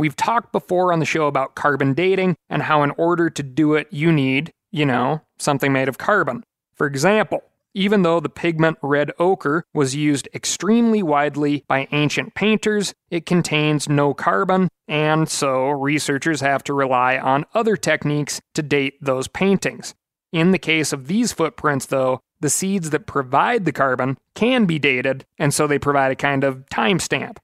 We've 0.00 0.16
talked 0.16 0.50
before 0.50 0.94
on 0.94 0.98
the 0.98 1.04
show 1.04 1.26
about 1.26 1.54
carbon 1.54 1.92
dating 1.92 2.36
and 2.48 2.62
how, 2.62 2.82
in 2.82 2.90
order 2.92 3.28
to 3.28 3.42
do 3.42 3.74
it, 3.74 3.86
you 3.90 4.10
need 4.10 4.50
you 4.70 4.86
know, 4.86 5.20
something 5.38 5.72
made 5.72 5.88
of 5.88 5.98
carbon. 5.98 6.42
For 6.74 6.86
example, 6.86 7.42
even 7.74 8.02
though 8.02 8.18
the 8.18 8.28
pigment 8.28 8.78
red 8.82 9.12
ochre 9.18 9.64
was 9.74 9.94
used 9.94 10.28
extremely 10.34 11.02
widely 11.02 11.64
by 11.68 11.86
ancient 11.92 12.34
painters, 12.34 12.94
it 13.10 13.26
contains 13.26 13.88
no 13.88 14.12
carbon, 14.12 14.68
and 14.88 15.28
so 15.28 15.68
researchers 15.68 16.40
have 16.40 16.64
to 16.64 16.74
rely 16.74 17.18
on 17.18 17.44
other 17.54 17.76
techniques 17.76 18.40
to 18.54 18.62
date 18.62 18.94
those 19.00 19.28
paintings. 19.28 19.94
In 20.32 20.50
the 20.50 20.58
case 20.58 20.92
of 20.92 21.08
these 21.08 21.32
footprints, 21.32 21.86
though, 21.86 22.20
the 22.40 22.50
seeds 22.50 22.90
that 22.90 23.06
provide 23.06 23.66
the 23.66 23.72
carbon 23.72 24.16
can 24.34 24.64
be 24.64 24.78
dated, 24.78 25.26
and 25.38 25.52
so 25.52 25.66
they 25.66 25.78
provide 25.78 26.10
a 26.10 26.16
kind 26.16 26.42
of 26.42 26.64
timestamp. 26.72 27.36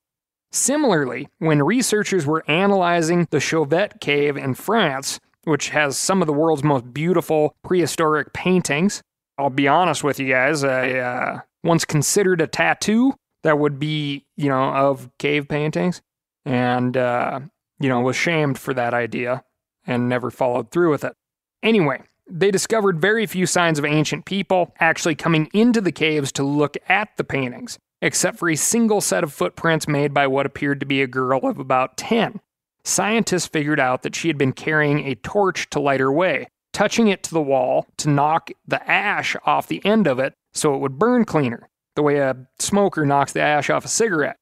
Similarly, 0.53 1.29
when 1.39 1.63
researchers 1.63 2.25
were 2.25 2.45
analyzing 2.49 3.27
the 3.31 3.41
Chauvet 3.41 4.01
Cave 4.01 4.37
in 4.37 4.55
France, 4.55 5.21
which 5.47 5.69
has 5.71 5.97
some 5.97 6.21
of 6.21 6.27
the 6.27 6.33
world's 6.33 6.65
most 6.65 6.93
beautiful 6.93 7.55
prehistoric 7.63 8.33
paintings. 8.33 9.01
I'll 9.39 9.49
be 9.49 9.69
honest 9.69 10.03
with 10.03 10.19
you 10.19 10.29
guys, 10.29 10.65
I 10.65 10.93
uh, 10.95 11.41
once 11.63 11.85
considered 11.85 12.41
a 12.41 12.49
tattoo 12.49 13.15
that 13.45 13.59
would 13.59 13.79
be, 13.79 14.27
you 14.37 14.49
know, 14.49 14.75
of 14.75 15.09
cave 15.19 15.49
paintings, 15.49 16.03
and, 16.45 16.97
uh, 16.97 17.41
you 17.79 17.89
know, 17.89 18.01
was 18.01 18.17
shamed 18.17 18.59
for 18.59 18.75
that 18.75 18.93
idea 18.93 19.45
and 19.87 20.09
never 20.09 20.33
followed 20.33 20.73
through 20.73 20.91
with 20.91 21.05
it. 21.05 21.13
Anyway, 21.63 22.03
they 22.29 22.51
discovered 22.51 23.01
very 23.01 23.25
few 23.25 23.47
signs 23.47 23.79
of 23.79 23.85
ancient 23.85 24.25
people 24.25 24.75
actually 24.81 25.15
coming 25.15 25.49
into 25.53 25.81
the 25.81 25.93
caves 25.93 26.33
to 26.33 26.43
look 26.43 26.77
at 26.89 27.11
the 27.17 27.25
paintings, 27.25 27.79
except 28.03 28.39
for 28.39 28.49
a 28.49 28.57
single 28.57 29.01
set 29.01 29.25
of 29.25 29.33
footprints 29.33 29.89
made 29.89 30.13
by 30.13 30.27
what 30.27 30.47
appeared 30.47 30.81
to 30.81 30.87
be 30.87 31.03
a 31.03 31.07
girl 31.07 31.41
of 31.45 31.59
about 31.59 31.97
10 31.97 32.41
scientists 32.87 33.47
figured 33.47 33.81
out 33.81 34.03
that 34.03 34.15
she 34.15 34.29
had 34.29 34.39
been 34.39 34.53
carrying 34.53 35.01
a 35.07 35.17
torch 35.17 35.69
to 35.71 35.81
light 35.81 36.01
her 36.01 36.13
way, 36.13 36.47
touching 36.73 37.09
it 37.09 37.23
to 37.25 37.35
the 37.35 37.43
wall 37.43 37.87
to 37.97 38.09
knock 38.09 38.51
the 38.67 38.89
ash 38.89 39.37
off 39.45 39.67
the 39.67 39.85
end 39.85 40.07
of 40.07 40.19
it 40.19 40.35
so 40.55 40.75
it 40.75 40.79
would 40.79 40.99
burn 40.99 41.25
cleaner, 41.25 41.69
the 41.97 42.03
way 42.03 42.19
a 42.19 42.37
smoker 42.59 43.05
knocks 43.05 43.33
the 43.33 43.41
ash 43.41 43.69
off 43.69 43.85
a 43.85 43.89
cigarette. 43.89 44.37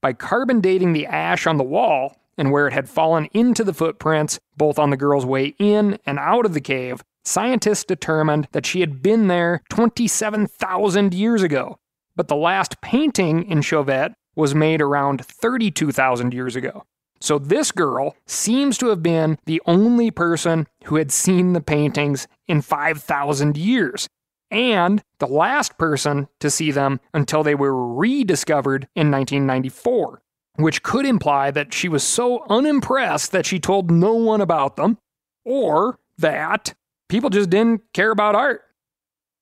By 0.00 0.12
carbon 0.12 0.60
dating 0.60 0.92
the 0.92 1.06
ash 1.06 1.46
on 1.46 1.56
the 1.56 1.64
wall 1.64 2.16
and 2.36 2.52
where 2.52 2.68
it 2.68 2.72
had 2.72 2.88
fallen 2.88 3.26
into 3.32 3.64
the 3.64 3.74
footprints, 3.74 4.38
both 4.56 4.78
on 4.78 4.90
the 4.90 4.96
girl's 4.96 5.26
way 5.26 5.56
in 5.58 5.98
and 6.06 6.18
out 6.18 6.46
of 6.46 6.54
the 6.54 6.60
cave, 6.60 7.02
scientists 7.24 7.84
determined 7.84 8.48
that 8.52 8.66
she 8.66 8.80
had 8.80 9.02
been 9.02 9.26
there 9.26 9.62
27,000 9.70 11.14
years 11.14 11.42
ago. 11.42 11.78
But 12.18 12.26
the 12.26 12.34
last 12.34 12.80
painting 12.80 13.44
in 13.48 13.62
Chauvet 13.62 14.12
was 14.34 14.52
made 14.52 14.82
around 14.82 15.24
32,000 15.24 16.34
years 16.34 16.56
ago. 16.56 16.82
So 17.20 17.38
this 17.38 17.70
girl 17.70 18.16
seems 18.26 18.76
to 18.78 18.88
have 18.88 19.04
been 19.04 19.38
the 19.46 19.62
only 19.66 20.10
person 20.10 20.66
who 20.86 20.96
had 20.96 21.12
seen 21.12 21.52
the 21.52 21.60
paintings 21.60 22.26
in 22.48 22.60
5,000 22.60 23.56
years, 23.56 24.08
and 24.50 25.00
the 25.20 25.28
last 25.28 25.78
person 25.78 26.26
to 26.40 26.50
see 26.50 26.72
them 26.72 26.98
until 27.14 27.44
they 27.44 27.54
were 27.54 27.94
rediscovered 27.94 28.88
in 28.96 29.12
1994, 29.12 30.20
which 30.56 30.82
could 30.82 31.06
imply 31.06 31.52
that 31.52 31.72
she 31.72 31.88
was 31.88 32.02
so 32.02 32.44
unimpressed 32.48 33.30
that 33.30 33.46
she 33.46 33.60
told 33.60 33.92
no 33.92 34.14
one 34.14 34.40
about 34.40 34.74
them, 34.74 34.98
or 35.44 36.00
that 36.18 36.74
people 37.08 37.30
just 37.30 37.50
didn't 37.50 37.82
care 37.94 38.10
about 38.10 38.34
art. 38.34 38.62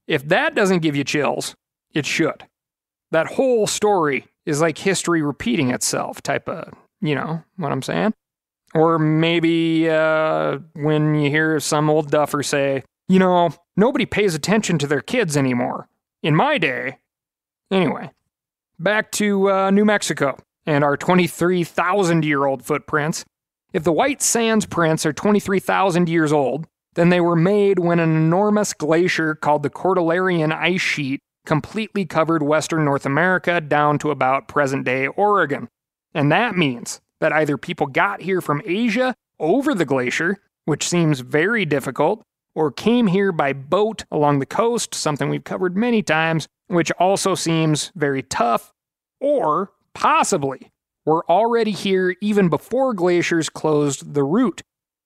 If 0.06 0.28
that 0.28 0.54
doesn't 0.54 0.82
give 0.82 0.94
you 0.94 1.04
chills, 1.04 1.54
it 1.94 2.04
should. 2.04 2.44
That 3.12 3.26
whole 3.26 3.66
story 3.66 4.26
is 4.44 4.60
like 4.60 4.78
history 4.78 5.22
repeating 5.22 5.70
itself 5.70 6.22
type 6.22 6.48
of 6.48 6.72
you 7.00 7.14
know 7.14 7.42
what 7.56 7.72
I'm 7.72 7.82
saying? 7.82 8.14
Or 8.74 8.98
maybe 8.98 9.88
uh, 9.88 10.58
when 10.74 11.14
you 11.14 11.30
hear 11.30 11.60
some 11.60 11.88
old 11.88 12.10
duffer 12.10 12.42
say, 12.42 12.82
you 13.08 13.18
know, 13.18 13.50
nobody 13.76 14.06
pays 14.06 14.34
attention 14.34 14.78
to 14.78 14.86
their 14.86 15.00
kids 15.00 15.36
anymore. 15.36 15.88
In 16.22 16.34
my 16.34 16.58
day. 16.58 16.98
Anyway, 17.70 18.10
back 18.78 19.12
to 19.12 19.50
uh, 19.50 19.70
New 19.70 19.84
Mexico 19.84 20.38
and 20.66 20.82
our 20.82 20.96
23,000 20.96 22.24
year 22.24 22.44
old 22.44 22.64
footprints. 22.64 23.24
If 23.72 23.84
the 23.84 23.92
White 23.92 24.22
Sands 24.22 24.66
prints 24.66 25.04
are 25.06 25.12
23,000 25.12 26.08
years 26.08 26.32
old, 26.32 26.66
then 26.94 27.10
they 27.10 27.20
were 27.20 27.36
made 27.36 27.78
when 27.78 28.00
an 28.00 28.16
enormous 28.16 28.72
glacier 28.72 29.34
called 29.34 29.62
the 29.62 29.70
Cordilleran 29.70 30.52
Ice 30.52 30.80
Sheet 30.80 31.20
completely 31.46 32.04
covered 32.04 32.42
western 32.42 32.84
North 32.84 33.06
America 33.06 33.60
down 33.60 33.98
to 34.00 34.10
about 34.10 34.48
present 34.48 34.84
day 34.84 35.06
Oregon. 35.06 35.68
And 36.14 36.30
that 36.30 36.56
means 36.56 37.00
that 37.20 37.32
either 37.32 37.56
people 37.56 37.86
got 37.86 38.20
here 38.20 38.40
from 38.40 38.62
Asia 38.66 39.14
over 39.38 39.74
the 39.74 39.84
glacier, 39.84 40.38
which 40.64 40.86
seems 40.86 41.20
very 41.20 41.64
difficult, 41.64 42.22
or 42.54 42.70
came 42.70 43.06
here 43.06 43.32
by 43.32 43.52
boat 43.52 44.04
along 44.10 44.38
the 44.38 44.46
coast, 44.46 44.94
something 44.94 45.28
we've 45.28 45.44
covered 45.44 45.76
many 45.76 46.02
times, 46.02 46.48
which 46.68 46.90
also 46.92 47.34
seems 47.34 47.92
very 47.94 48.22
tough, 48.22 48.72
or 49.20 49.72
possibly 49.94 50.70
were 51.04 51.24
already 51.30 51.70
here 51.70 52.16
even 52.20 52.48
before 52.48 52.92
glaciers 52.92 53.48
closed 53.48 54.14
the 54.14 54.24
route. 54.24 54.62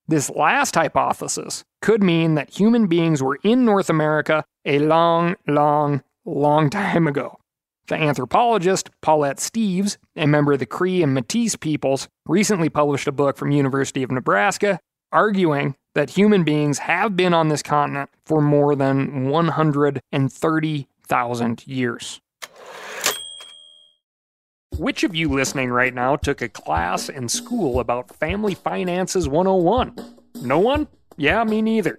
This 0.09 0.31
last 0.31 0.75
hypothesis 0.75 1.63
could 1.83 2.03
mean 2.03 2.35
that 2.35 2.59
human 2.59 2.87
beings 2.87 3.23
were 3.23 3.39
in 3.45 3.65
North 3.65 3.91
America 3.91 4.45
a 4.65 4.79
long, 4.79 5.37
long, 5.47 6.03
long 6.31 6.71
time 6.71 7.07
ago. 7.07 7.39
The 7.89 7.97
anthropologist 7.97 8.91
Paulette 9.03 9.39
Steeves, 9.39 9.97
a 10.17 10.27
member 10.27 10.53
of 10.53 10.61
the 10.61 10.67
Cree 10.67 11.03
and 11.03 11.17
Métis 11.17 11.59
peoples, 11.59 12.09
recently 12.27 12.69
published 12.69 13.09
a 13.09 13.13
book 13.13 13.37
from 13.37 13.51
University 13.51 14.03
of 14.03 14.11
Nebraska 14.11 14.79
arguing 15.13 15.77
that 15.95 16.11
human 16.11 16.45
beings 16.45 16.79
have 16.79 17.17
been 17.17 17.35
on 17.35 17.49
this 17.49 17.63
continent 17.63 18.11
for 18.25 18.41
more 18.41 18.77
than 18.77 19.29
130,000 19.29 21.67
years. 21.67 22.21
Which 24.77 25.03
of 25.03 25.17
you 25.17 25.29
listening 25.29 25.71
right 25.71 25.93
now 25.93 26.15
took 26.17 26.41
a 26.41 26.49
class 26.49 27.09
in 27.09 27.29
school 27.29 27.81
about 27.81 28.15
Family 28.17 28.55
Finances 28.55 29.29
101? 29.29 29.97
No 30.43 30.61
one? 30.61 30.87
Yeah, 31.17 31.43
me 31.45 31.61
neither. 31.61 31.99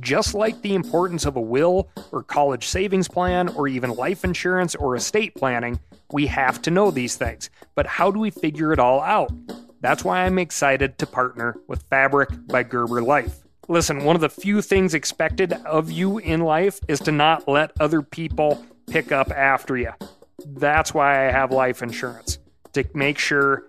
Just 0.00 0.34
like 0.34 0.60
the 0.62 0.74
importance 0.74 1.24
of 1.24 1.36
a 1.36 1.40
will 1.40 1.88
or 2.12 2.22
college 2.22 2.66
savings 2.66 3.08
plan 3.08 3.48
or 3.48 3.68
even 3.68 3.90
life 3.90 4.24
insurance 4.24 4.74
or 4.74 4.96
estate 4.96 5.34
planning, 5.34 5.80
we 6.12 6.26
have 6.26 6.60
to 6.62 6.70
know 6.70 6.90
these 6.90 7.16
things. 7.16 7.50
But 7.74 7.86
how 7.86 8.10
do 8.10 8.20
we 8.20 8.30
figure 8.30 8.72
it 8.72 8.78
all 8.78 9.00
out? 9.00 9.32
That's 9.80 10.04
why 10.04 10.24
I'm 10.24 10.38
excited 10.38 10.98
to 10.98 11.06
partner 11.06 11.56
with 11.68 11.82
Fabric 11.84 12.30
by 12.48 12.64
Gerber 12.64 13.02
Life. 13.02 13.40
Listen, 13.68 14.04
one 14.04 14.16
of 14.16 14.22
the 14.22 14.28
few 14.28 14.62
things 14.62 14.94
expected 14.94 15.52
of 15.52 15.90
you 15.90 16.18
in 16.18 16.40
life 16.40 16.80
is 16.88 17.00
to 17.00 17.12
not 17.12 17.46
let 17.46 17.72
other 17.80 18.02
people 18.02 18.64
pick 18.88 19.12
up 19.12 19.30
after 19.30 19.76
you. 19.76 19.92
That's 20.46 20.94
why 20.94 21.28
I 21.28 21.30
have 21.30 21.52
life 21.52 21.82
insurance 21.82 22.38
to 22.72 22.84
make 22.94 23.18
sure 23.18 23.67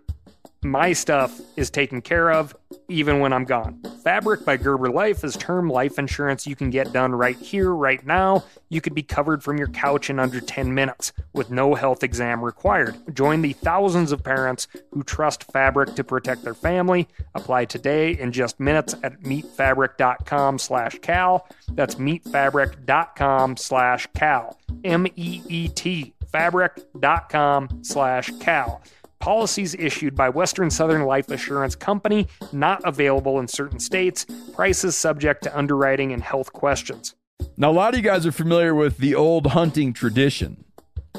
my 0.63 0.93
stuff 0.93 1.39
is 1.55 1.69
taken 1.69 2.01
care 2.01 2.31
of 2.31 2.55
even 2.87 3.19
when 3.19 3.31
I'm 3.31 3.45
gone. 3.45 3.81
Fabric 4.03 4.43
by 4.45 4.57
Gerber 4.57 4.89
Life 4.89 5.23
is 5.23 5.37
term 5.37 5.69
life 5.69 5.97
insurance 5.97 6.45
you 6.45 6.55
can 6.55 6.69
get 6.69 6.91
done 6.91 7.13
right 7.13 7.37
here, 7.37 7.73
right 7.73 8.05
now. 8.05 8.43
You 8.69 8.81
could 8.81 8.93
be 8.93 9.03
covered 9.03 9.43
from 9.43 9.57
your 9.57 9.67
couch 9.69 10.09
in 10.09 10.19
under 10.19 10.39
10 10.41 10.73
minutes 10.73 11.13
with 11.33 11.49
no 11.49 11.75
health 11.75 12.03
exam 12.03 12.43
required. 12.43 12.97
Join 13.13 13.41
the 13.41 13.53
thousands 13.53 14.11
of 14.11 14.23
parents 14.23 14.67
who 14.91 15.03
trust 15.03 15.51
Fabric 15.51 15.95
to 15.95 16.03
protect 16.03 16.43
their 16.43 16.53
family. 16.53 17.07
Apply 17.35 17.65
today 17.65 18.11
in 18.11 18.31
just 18.31 18.59
minutes 18.59 18.95
at 19.03 19.21
meetfabric.com 19.21 20.59
slash 20.59 20.99
cal. 20.99 21.47
That's 21.69 21.95
meetfabric.com 21.95 23.57
slash 23.57 24.07
cal. 24.13 24.59
M-E-E-T 24.83 26.13
fabric.com 26.31 27.79
slash 27.81 28.31
cal. 28.39 28.81
Policies 29.19 29.75
issued 29.75 30.15
by 30.15 30.29
Western 30.29 30.69
Southern 30.69 31.03
Life 31.03 31.29
Assurance 31.29 31.75
Company, 31.75 32.27
not 32.53 32.81
available 32.85 33.39
in 33.39 33.49
certain 33.49 33.79
states. 33.79 34.25
Prices 34.53 34.95
subject 34.95 35.43
to 35.43 35.57
underwriting 35.57 36.13
and 36.13 36.23
health 36.23 36.53
questions. 36.53 37.15
Now, 37.57 37.69
a 37.69 37.73
lot 37.73 37.93
of 37.93 37.97
you 37.99 38.03
guys 38.03 38.25
are 38.25 38.31
familiar 38.31 38.73
with 38.73 38.97
the 38.97 39.15
old 39.15 39.47
hunting 39.47 39.91
tradition 39.91 40.63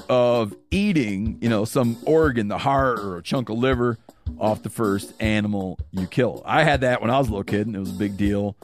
of 0.09 0.57
eating, 0.71 1.37
you 1.43 1.51
know, 1.51 1.67
some 1.67 1.99
organ, 2.07 2.49
the 2.49 2.59
heart 2.59 3.01
or 3.01 3.19
a 3.19 3.23
chunk 3.23 3.51
of 3.51 3.59
liver 3.59 3.99
off 4.39 4.63
the 4.63 4.71
first 4.71 5.13
animal 5.21 5.79
you 5.91 6.07
kill. 6.07 6.43
I 6.47 6.65
had 6.65 6.81
that 6.81 7.03
when 7.03 7.11
I 7.11 7.19
was 7.19 7.29
a 7.29 7.31
little 7.31 7.45
kid, 7.45 7.67
and 7.67 7.77
it 7.77 7.81
was 7.81 7.91
a 7.91 7.99
big 7.99 8.17
deal. 8.17 8.57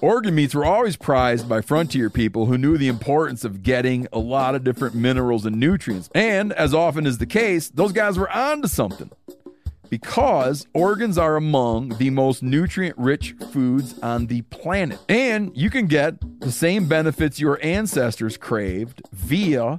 Organ 0.00 0.34
meats 0.34 0.54
were 0.54 0.64
always 0.64 0.96
prized 0.96 1.48
by 1.48 1.60
frontier 1.60 2.10
people 2.10 2.46
who 2.46 2.58
knew 2.58 2.78
the 2.78 2.88
importance 2.88 3.44
of 3.44 3.62
getting 3.62 4.06
a 4.12 4.18
lot 4.18 4.54
of 4.54 4.64
different 4.64 4.94
minerals 4.94 5.46
and 5.46 5.56
nutrients. 5.56 6.08
And 6.14 6.52
as 6.52 6.74
often 6.74 7.06
is 7.06 7.18
the 7.18 7.26
case, 7.26 7.68
those 7.70 7.92
guys 7.92 8.18
were 8.18 8.30
onto 8.30 8.68
something. 8.68 9.10
Because 9.88 10.66
organs 10.72 11.18
are 11.18 11.34
among 11.34 11.96
the 11.98 12.10
most 12.10 12.42
nutrient 12.44 12.96
rich 12.96 13.34
foods 13.50 13.98
on 13.98 14.28
the 14.28 14.42
planet. 14.42 15.00
And 15.08 15.50
you 15.56 15.68
can 15.68 15.86
get 15.86 16.14
the 16.40 16.52
same 16.52 16.86
benefits 16.86 17.40
your 17.40 17.58
ancestors 17.62 18.36
craved 18.36 19.02
via 19.12 19.78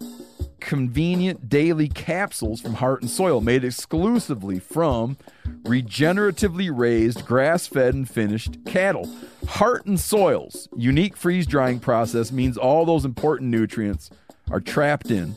convenient 0.59 1.49
daily 1.49 1.89
capsules 1.89 2.61
from 2.61 2.75
Heart 2.75 3.01
and 3.01 3.09
Soil 3.09 3.41
made 3.41 3.65
exclusively 3.65 4.59
from 4.59 5.17
regeneratively 5.63 6.69
raised, 6.73 7.25
grass 7.25 7.67
fed, 7.67 7.93
and 7.93 8.09
finished 8.09 8.63
cattle. 8.65 9.09
Heart 9.51 9.85
and 9.85 9.99
Soil's 9.99 10.67
unique 10.77 11.17
freeze 11.17 11.45
drying 11.45 11.81
process 11.81 12.31
means 12.31 12.57
all 12.57 12.85
those 12.85 13.03
important 13.03 13.51
nutrients 13.51 14.09
are 14.49 14.61
trapped 14.61 15.11
in, 15.11 15.35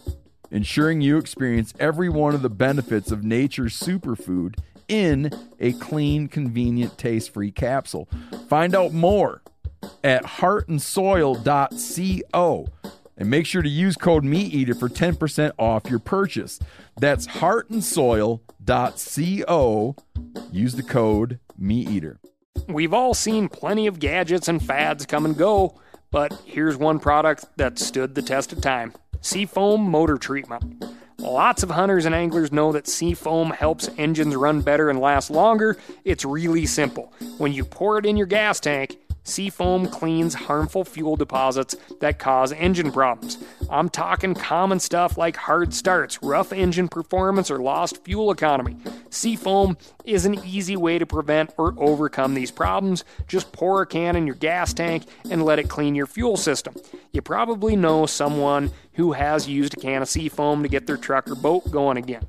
ensuring 0.53 1.00
you 1.00 1.18
experience 1.18 1.74
every 1.81 2.09
one 2.09 2.33
of 2.33 2.40
the 2.40 2.48
benefits 2.48 3.11
of 3.11 3.24
nature's 3.24 3.77
superfood 3.79 4.55
in 4.87 5.33
a 5.59 5.72
clean, 5.74 6.29
convenient, 6.29 6.96
taste 6.96 7.35
free 7.35 7.50
capsule. 7.50 8.09
Find 8.48 8.77
out 8.77 8.92
more 8.92 9.42
at 10.05 10.22
heartandsoil.co 10.22 12.66
and 13.16 13.31
make 13.31 13.46
sure 13.46 13.62
to 13.62 13.68
use 13.68 13.96
code 13.96 14.22
MeatEater 14.22 14.79
for 14.79 14.88
10% 14.88 15.53
off 15.59 15.90
your 15.90 15.98
purchase. 15.98 16.61
That's 17.00 17.27
heartandsoil.co. 17.27 19.96
Use 20.53 20.74
the 20.77 20.85
code 20.85 21.40
MeatEater. 21.61 22.18
We've 22.69 22.95
all 22.95 23.14
seen 23.14 23.49
plenty 23.49 23.87
of 23.87 23.99
gadgets 23.99 24.49
and 24.49 24.62
fads 24.62 25.07
come 25.07 25.25
and 25.25 25.37
go, 25.37 25.79
but 26.11 26.33
here's 26.45 26.77
one 26.77 26.99
product 26.99 27.45
that 27.57 27.79
stood 27.79 28.14
the 28.14 28.23
test 28.23 28.53
of 28.53 28.61
time 28.61 28.95
Seafoam 29.21 29.83
Motor 29.83 30.17
Treatment. 30.17 30.85
Lots 31.19 31.62
of 31.62 31.71
hunters 31.71 32.05
and 32.05 32.14
anglers 32.14 32.53
know 32.53 32.73
that 32.73 32.87
seafoam 32.87 33.51
helps 33.51 33.88
engines 33.97 34.37
run 34.37 34.61
better 34.61 34.90
and 34.90 35.01
last 35.01 35.31
longer. 35.31 35.77
It's 36.05 36.25
really 36.25 36.67
simple. 36.67 37.12
When 37.38 37.53
you 37.53 37.64
pour 37.64 37.99
it 37.99 38.07
in 38.07 38.17
your 38.17 38.27
gas 38.27 38.61
tank, 38.61 38.99
Seafoam 39.27 39.87
cleans 39.88 40.35
harmful 40.35 40.85
fuel 40.85 41.17
deposits 41.17 41.75
that 42.01 42.19
cause 42.19 42.53
engine 42.53 42.93
problems. 42.93 43.38
I'm 43.70 43.88
talking 43.88 44.35
common 44.35 44.79
stuff 44.81 45.16
like 45.16 45.37
hard 45.37 45.72
starts, 45.72 46.22
rough 46.22 46.53
engine 46.53 46.88
performance, 46.88 47.50
or 47.50 47.59
lost 47.59 48.05
fuel 48.05 48.31
economy. 48.31 48.77
Seafoam 49.11 49.77
is 50.05 50.27
an 50.27 50.35
easy 50.44 50.77
way 50.77 50.98
to 50.98 51.07
prevent 51.07 51.53
or 51.57 51.74
overcome 51.79 52.35
these 52.35 52.50
problems. 52.50 53.05
Just 53.27 53.53
pour 53.53 53.83
a 53.83 53.87
can 53.87 54.16
in 54.16 54.27
your 54.27 54.37
gas 54.37 54.72
tank 54.72 55.05
and 55.31 55.44
let 55.44 55.59
it 55.59 55.68
clean 55.68 55.94
your 55.94 56.07
fuel 56.07 56.37
system. 56.37 56.74
You 57.12 57.22
probably 57.22 57.77
know 57.77 58.07
someone 58.07 58.70
who 58.94 59.12
has 59.12 59.48
used 59.48 59.74
a 59.74 59.81
can 59.81 60.03
of 60.03 60.09
Seafoam 60.09 60.62
to 60.62 60.68
get 60.68 60.87
their 60.87 60.96
truck 60.96 61.29
or 61.29 61.35
boat 61.35 61.70
going 61.70 61.96
again. 61.96 62.27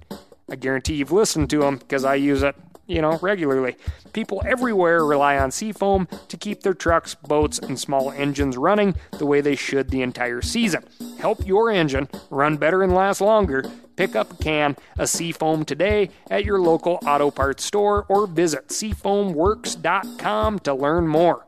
I 0.50 0.56
guarantee 0.56 0.95
you've 0.95 1.12
listened 1.12 1.50
to 1.52 1.60
them 1.60 1.78
because 1.78 2.06
I 2.06 2.15
use 2.15 2.43
it 2.43 2.56
you 2.88 3.02
know, 3.02 3.17
regularly. 3.21 3.76
People 4.13 4.41
everywhere 4.45 5.04
rely 5.06 5.38
on 5.38 5.52
Seafoam 5.52 6.08
to 6.28 6.38
keep 6.38 6.62
their 6.62 6.74
trucks, 6.74 7.15
boats, 7.15 7.60
and 7.60 7.80
small 7.80 8.12
engines 8.12 8.58
running 8.58 8.95
the 9.17 9.26
way 9.26 9.41
they 9.41 9.56
should 9.56 9.89
the 9.89 10.02
entire 10.02 10.41
season. 10.41 10.84
Help 11.19 11.45
your 11.45 11.71
engine 11.71 12.08
run 12.30 12.58
better 12.58 12.84
and 12.84 12.93
last 12.93 13.21
longer. 13.21 13.63
Pick 13.95 14.15
up 14.15 14.34
a 14.34 14.43
can 14.43 14.76
of 14.98 15.10
Seafoam 15.10 15.65
today 15.65 16.10
at 16.30 16.45
your 16.45 16.60
local 16.60 17.00
auto 17.06 17.32
parts 17.32 17.63
store 17.63 18.06
or 18.10 18.28
visit 18.28 18.67
seafoamworks.com 18.67 20.60
to 20.60 20.74
learn 20.74 21.08
more. 21.08 21.45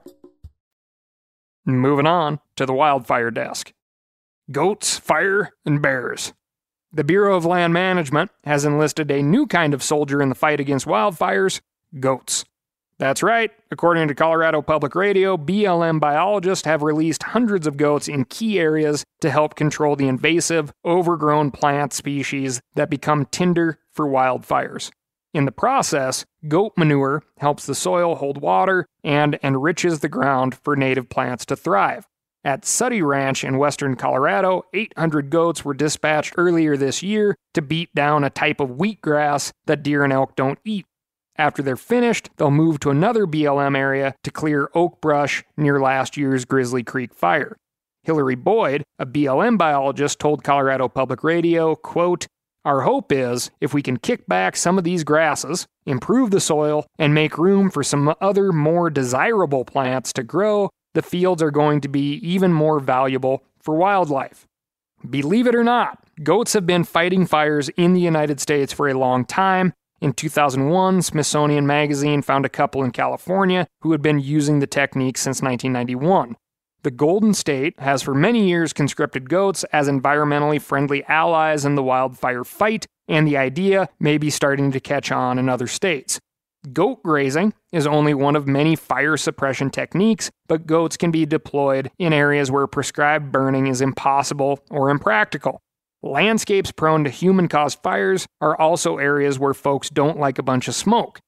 Moving 1.66 2.08
on 2.08 2.40
to 2.56 2.66
the 2.66 2.74
wildfire 2.74 3.30
desk. 3.32 3.74
Goats, 4.50 4.98
fire, 4.98 5.52
and 5.66 5.82
bears. 5.82 6.32
The 6.94 7.04
Bureau 7.04 7.36
of 7.36 7.46
Land 7.46 7.74
Management 7.74 8.32
has 8.46 8.64
enlisted 8.64 9.12
a 9.12 9.22
new 9.22 9.46
kind 9.46 9.74
of 9.74 9.84
soldier 9.84 10.22
in 10.22 10.30
the 10.30 10.36
fight 10.36 10.62
against 10.62 10.86
wildfires 10.86 11.60
goats. 12.00 12.46
That's 12.98 13.22
right, 13.22 13.52
according 13.70 14.08
to 14.08 14.16
Colorado 14.16 14.62
Public 14.62 14.96
Radio, 14.96 15.38
BLM 15.38 16.00
biologists 16.00 16.66
have 16.66 16.82
released 16.82 17.22
hundreds 17.24 17.68
of 17.68 17.78
goats 17.78 18.08
in 18.08 18.26
key 18.26 18.58
areas 18.58 19.04
to 19.20 19.30
help 19.30 19.56
control 19.56 19.96
the 19.96 20.08
invasive, 20.08 20.72
overgrown 20.84 21.52
plant 21.52 21.94
species 21.94 22.62
that 22.76 22.90
become 22.90 23.26
tinder 23.26 23.78
for 23.92 24.08
wildfires. 24.08 24.90
In 25.34 25.46
the 25.46 25.52
process, 25.52 26.26
goat 26.48 26.74
manure 26.78 27.22
helps 27.38 27.66
the 27.66 27.76
soil 27.76 28.16
hold 28.16 28.42
water 28.42 28.88
and 29.04 29.38
enriches 29.44 30.00
the 30.00 30.10
ground 30.10 30.56
for 30.64 30.76
native 30.76 31.10
plants 31.10 31.46
to 31.48 31.56
thrive. 31.56 32.08
At 32.44 32.62
Sutey 32.62 33.06
Ranch 33.06 33.44
in 33.44 33.58
western 33.58 33.96
Colorado, 33.96 34.64
800 34.74 35.30
goats 35.30 35.66
were 35.66 35.74
dispatched 35.74 36.36
earlier 36.38 36.78
this 36.78 37.04
year 37.04 37.36
to 37.54 37.62
beat 37.62 37.94
down 37.94 38.24
a 38.24 38.30
type 38.30 38.60
of 38.60 38.70
wheatgrass 38.70 39.52
that 39.66 39.84
deer 39.84 40.04
and 40.04 40.14
elk 40.14 40.36
don't 40.36 40.60
eat. 40.64 40.86
After 41.38 41.62
they're 41.62 41.76
finished, 41.76 42.30
they'll 42.38 42.52
move 42.52 42.80
to 42.80 42.90
another 42.90 43.26
BLM 43.28 43.78
area 43.78 44.16
to 44.24 44.32
clear 44.32 44.70
oak 44.74 45.02
brush 45.02 45.44
near 45.56 45.80
last 45.80 46.18
year's 46.18 46.46
Grizzly 46.46 46.84
Creek 46.84 47.14
fire. 47.14 47.58
Hillary 48.04 48.36
Boyd, 48.36 48.84
a 48.98 49.06
BLM 49.06 49.58
biologist, 49.58 50.20
told 50.20 50.44
Colorado 50.44 50.88
Public 50.88 51.24
Radio, 51.24 51.76
quote, 51.76 52.26
Our 52.64 52.82
hope 52.82 53.12
is 53.12 53.52
if 53.60 53.74
we 53.74 53.82
can 53.82 53.98
kick 53.98 54.26
back 54.28 54.56
some 54.56 54.78
of 54.78 54.84
these 54.84 55.04
grasses, 55.04 55.68
improve 55.86 56.32
the 56.32 56.40
soil, 56.40 56.86
and 56.98 57.14
make 57.14 57.38
room 57.38 57.70
for 57.70 57.84
some 57.84 58.16
other 58.22 58.52
more 58.52 58.90
desirable 58.90 59.66
plants 59.66 60.14
to 60.14 60.24
grow, 60.24 60.70
the 60.98 61.04
fields 61.04 61.44
are 61.44 61.52
going 61.52 61.80
to 61.80 61.88
be 61.88 62.14
even 62.28 62.52
more 62.52 62.80
valuable 62.80 63.44
for 63.60 63.76
wildlife. 63.76 64.48
Believe 65.08 65.46
it 65.46 65.54
or 65.54 65.64
not, 65.64 66.04
goats 66.24 66.54
have 66.54 66.66
been 66.66 66.84
fighting 66.84 67.28
fires 67.28 67.70
in 67.70 67.94
the 67.94 68.02
United 68.02 68.40
States 68.40 68.74
for 68.74 68.90
a 68.90 68.98
long 68.98 69.24
time. 69.24 69.74
In 70.02 70.12
2001, 70.12 71.04
Smithsonian 71.04 71.68
Magazine 71.68 72.24
found 72.24 72.48
a 72.48 72.50
couple 72.50 72.84
in 72.84 72.90
California 72.90 73.68
who 73.82 73.92
had 73.92 74.02
been 74.02 74.18
using 74.18 74.58
the 74.58 74.66
technique 74.66 75.20
since 75.20 75.40
1991. 75.40 76.36
The 76.82 76.90
Golden 76.90 77.36
State 77.36 77.80
has 77.80 78.02
for 78.02 78.16
many 78.16 78.48
years 78.48 78.74
conscripted 78.74 79.30
goats 79.30 79.64
as 79.66 79.88
environmentally 79.88 80.60
friendly 80.60 81.04
allies 81.04 81.64
in 81.64 81.76
the 81.76 81.84
wildfire 81.84 82.44
fight, 82.44 82.88
and 83.08 83.28
the 83.28 83.38
idea 83.38 83.88
may 84.00 84.18
be 84.18 84.32
starting 84.32 84.72
to 84.72 84.80
catch 84.80 85.12
on 85.12 85.38
in 85.38 85.48
other 85.48 85.68
states. 85.68 86.20
Goat 86.74 87.02
grazing 87.04 87.54
is 87.72 87.88
only 87.88 88.14
one 88.14 88.36
of 88.36 88.48
many 88.48 88.76
fire 88.76 89.16
suppression 89.18 89.70
techniques, 89.70 90.30
but 90.48 90.68
goats 90.68 90.98
can 90.98 91.12
be 91.12 91.26
deployed 91.26 91.92
in 91.98 92.14
areas 92.14 92.52
where 92.52 92.68
prescribed 92.68 93.32
burning 93.32 93.68
is 93.68 93.82
impossible 93.82 94.60
or 94.70 94.90
impractical. 94.90 95.62
Landscapes 96.04 96.72
prone 96.72 97.04
to 97.04 97.10
human 97.10 97.48
caused 97.48 97.80
fires 97.82 98.28
are 98.42 98.60
also 98.60 98.98
areas 98.98 99.40
where 99.40 99.54
folks 99.54 99.90
don't 99.90 100.20
like 100.20 100.38
a 100.38 100.44
bunch 100.44 100.68
of 100.68 100.76
smoke. 100.76 101.20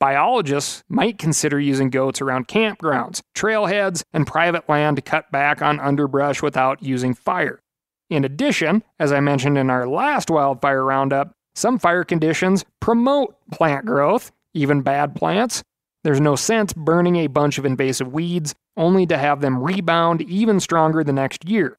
Biologists 0.00 0.84
might 0.88 1.18
consider 1.18 1.58
using 1.58 1.90
goats 1.90 2.20
around 2.20 2.46
campgrounds, 2.46 3.20
trailheads, 3.36 4.02
and 4.12 4.26
private 4.26 4.68
land 4.68 4.96
to 4.96 5.02
cut 5.02 5.30
back 5.32 5.60
on 5.60 5.80
underbrush 5.80 6.40
without 6.40 6.82
using 6.82 7.14
fire. 7.14 7.60
In 8.08 8.24
addition, 8.24 8.84
as 8.98 9.12
I 9.12 9.20
mentioned 9.20 9.58
in 9.58 9.70
our 9.70 9.88
last 9.88 10.30
wildfire 10.30 10.84
roundup, 10.84 11.32
some 11.54 11.78
fire 11.78 12.04
conditions 12.04 12.64
promote 12.80 13.34
plant 13.50 13.86
growth, 13.86 14.30
even 14.58 14.82
bad 14.82 15.14
plants. 15.14 15.62
There's 16.04 16.20
no 16.20 16.36
sense 16.36 16.72
burning 16.72 17.16
a 17.16 17.26
bunch 17.26 17.58
of 17.58 17.64
invasive 17.64 18.12
weeds 18.12 18.54
only 18.76 19.06
to 19.06 19.18
have 19.18 19.40
them 19.40 19.62
rebound 19.62 20.22
even 20.22 20.60
stronger 20.60 21.02
the 21.02 21.12
next 21.12 21.48
year. 21.48 21.76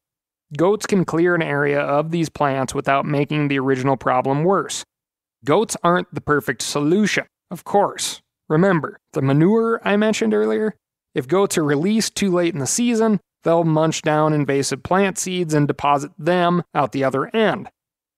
Goats 0.58 0.86
can 0.86 1.06
clear 1.06 1.36
an 1.36 1.42
area 1.42 1.80
of 1.80 2.12
these 2.12 2.30
plants 2.30 2.74
without 2.74 3.06
making 3.06 3.48
the 3.48 3.60
original 3.60 3.98
problem 3.98 4.44
worse. 4.44 4.84
Goats 5.46 5.78
aren't 5.84 6.13
the 6.13 6.22
perfect 6.22 6.62
solution, 6.62 7.26
of 7.52 7.63
course. 7.63 8.22
Remember, 8.50 8.98
the 9.13 9.22
manure 9.22 9.80
I 9.86 9.96
mentioned 9.96 10.34
earlier? 10.34 10.76
If 11.13 11.28
goats 11.28 11.58
are 11.58 11.63
released 11.63 12.15
too 12.15 12.32
late 12.32 12.54
in 12.54 12.60
the 12.60 12.68
season, 12.68 13.20
they'll 13.44 13.63
munch 13.63 14.02
down 14.02 14.34
invasive 14.34 14.84
plant 14.84 15.18
seeds 15.18 15.54
and 15.54 15.68
deposit 15.68 16.12
them 16.18 16.63
out 16.74 16.92
the 16.92 17.04
other 17.04 17.34
end. 17.36 17.70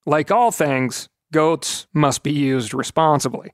Like 0.05 0.31
all 0.31 0.51
things, 0.51 1.09
goats 1.31 1.85
must 1.93 2.23
be 2.23 2.31
used 2.31 2.73
responsibly. 2.73 3.51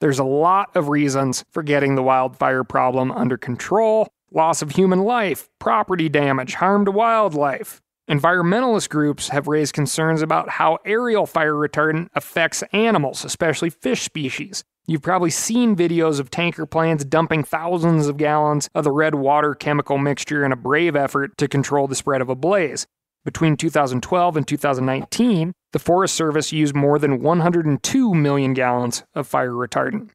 There's 0.00 0.18
a 0.18 0.24
lot 0.24 0.76
of 0.76 0.88
reasons 0.88 1.44
for 1.50 1.62
getting 1.62 1.94
the 1.94 2.02
wildfire 2.02 2.64
problem 2.64 3.10
under 3.10 3.36
control 3.36 4.08
loss 4.30 4.62
of 4.62 4.72
human 4.72 5.00
life, 5.00 5.48
property 5.58 6.08
damage, 6.08 6.54
harm 6.54 6.84
to 6.84 6.90
wildlife. 6.90 7.80
Environmentalist 8.08 8.88
groups 8.88 9.28
have 9.28 9.48
raised 9.48 9.74
concerns 9.74 10.22
about 10.22 10.48
how 10.48 10.78
aerial 10.84 11.26
fire 11.26 11.54
retardant 11.54 12.08
affects 12.14 12.62
animals, 12.72 13.24
especially 13.24 13.70
fish 13.70 14.02
species. 14.02 14.64
You've 14.86 15.02
probably 15.02 15.30
seen 15.30 15.76
videos 15.76 16.18
of 16.18 16.30
tanker 16.30 16.64
planes 16.64 17.04
dumping 17.04 17.44
thousands 17.44 18.06
of 18.06 18.16
gallons 18.16 18.70
of 18.74 18.84
the 18.84 18.92
red 18.92 19.14
water 19.14 19.54
chemical 19.54 19.98
mixture 19.98 20.44
in 20.44 20.52
a 20.52 20.56
brave 20.56 20.96
effort 20.96 21.36
to 21.36 21.48
control 21.48 21.86
the 21.86 21.94
spread 21.94 22.22
of 22.22 22.30
a 22.30 22.34
blaze. 22.34 22.86
Between 23.28 23.58
2012 23.58 24.38
and 24.38 24.48
2019, 24.48 25.52
the 25.74 25.78
Forest 25.78 26.14
Service 26.14 26.50
used 26.50 26.74
more 26.74 26.98
than 26.98 27.20
102 27.20 28.14
million 28.14 28.54
gallons 28.54 29.04
of 29.14 29.26
fire 29.26 29.52
retardant. 29.52 30.08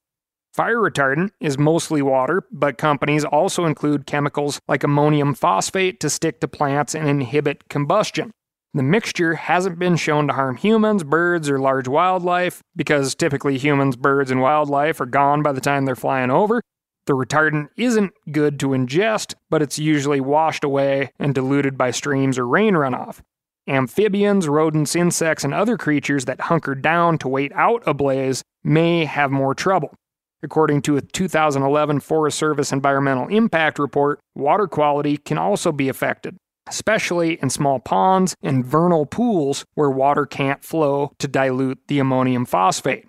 Fire 0.51 0.79
retardant 0.79 1.29
is 1.39 1.59
mostly 1.59 2.01
water, 2.01 2.41
but 2.51 2.79
companies 2.79 3.23
also 3.23 3.65
include 3.65 4.07
chemicals 4.07 4.59
like 4.67 4.83
ammonium 4.83 5.35
phosphate 5.35 5.99
to 5.99 6.09
stick 6.09 6.39
to 6.39 6.47
plants 6.47 6.95
and 6.95 7.07
inhibit 7.07 7.69
combustion. 7.69 8.31
The 8.73 8.81
mixture 8.81 9.35
hasn't 9.35 9.77
been 9.77 9.95
shown 9.95 10.25
to 10.25 10.33
harm 10.33 10.57
humans, 10.57 11.03
birds, 11.03 11.51
or 11.51 11.59
large 11.59 11.87
wildlife 11.87 12.63
because 12.75 13.13
typically 13.13 13.59
humans, 13.59 13.95
birds, 13.95 14.31
and 14.31 14.41
wildlife 14.41 14.99
are 14.99 15.05
gone 15.05 15.43
by 15.43 15.51
the 15.51 15.61
time 15.61 15.85
they're 15.85 15.95
flying 15.95 16.31
over. 16.31 16.63
The 17.05 17.13
retardant 17.13 17.67
isn't 17.75 18.13
good 18.31 18.59
to 18.61 18.69
ingest, 18.69 19.35
but 19.49 19.61
it's 19.61 19.77
usually 19.77 20.21
washed 20.21 20.63
away 20.63 21.11
and 21.19 21.35
diluted 21.35 21.77
by 21.77 21.91
streams 21.91 22.37
or 22.39 22.47
rain 22.47 22.75
runoff. 22.75 23.19
Amphibians, 23.67 24.47
rodents, 24.47 24.95
insects, 24.95 25.43
and 25.43 25.53
other 25.53 25.77
creatures 25.77 26.25
that 26.25 26.41
hunker 26.41 26.75
down 26.75 27.17
to 27.19 27.27
wait 27.27 27.51
out 27.53 27.83
a 27.85 27.93
blaze 27.93 28.43
may 28.63 29.05
have 29.05 29.31
more 29.31 29.53
trouble. 29.53 29.93
According 30.41 30.81
to 30.83 30.97
a 30.97 31.01
2011 31.01 32.01
Forest 32.01 32.37
Service 32.37 32.73
Environmental 32.73 33.27
Impact 33.27 33.79
Report, 33.79 34.19
water 34.35 34.67
quality 34.67 35.17
can 35.17 35.37
also 35.37 35.71
be 35.71 35.87
affected, 35.87 36.35
especially 36.67 37.41
in 37.41 37.49
small 37.49 37.79
ponds 37.79 38.35
and 38.41 38.65
vernal 38.65 39.05
pools 39.05 39.65
where 39.75 39.89
water 39.89 40.25
can't 40.25 40.63
flow 40.63 41.13
to 41.19 41.27
dilute 41.29 41.79
the 41.87 41.99
ammonium 41.99 42.45
phosphate. 42.45 43.05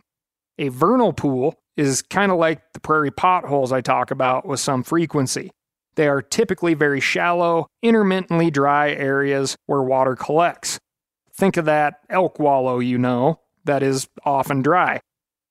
A 0.59 0.69
vernal 0.69 1.13
pool 1.13 1.57
is 1.77 2.03
kind 2.03 2.31
of 2.31 2.39
like 2.39 2.73
the 2.73 2.81
prairie 2.81 3.11
potholes 3.11 3.73
I 3.73 3.81
talk 3.81 4.11
about 4.11 4.47
with 4.47 4.61
some 4.61 4.83
frequency. 4.83 5.51
They 5.97 6.09
are 6.09 6.23
typically 6.23 6.75
very 6.75 7.01
shallow, 7.01 7.69
intermittently 7.83 8.51
dry 8.51 8.93
areas 8.93 9.57
where 9.67 9.83
water 9.83 10.17
collects. 10.17 10.79
Think 11.33 11.57
of 11.57 11.65
that 11.65 12.01
elk 12.09 12.39
wallow 12.39 12.79
you 12.79 12.99
know, 12.99 13.41
that 13.65 13.83
is 13.83 14.09
often 14.25 14.63
dry. 14.63 15.01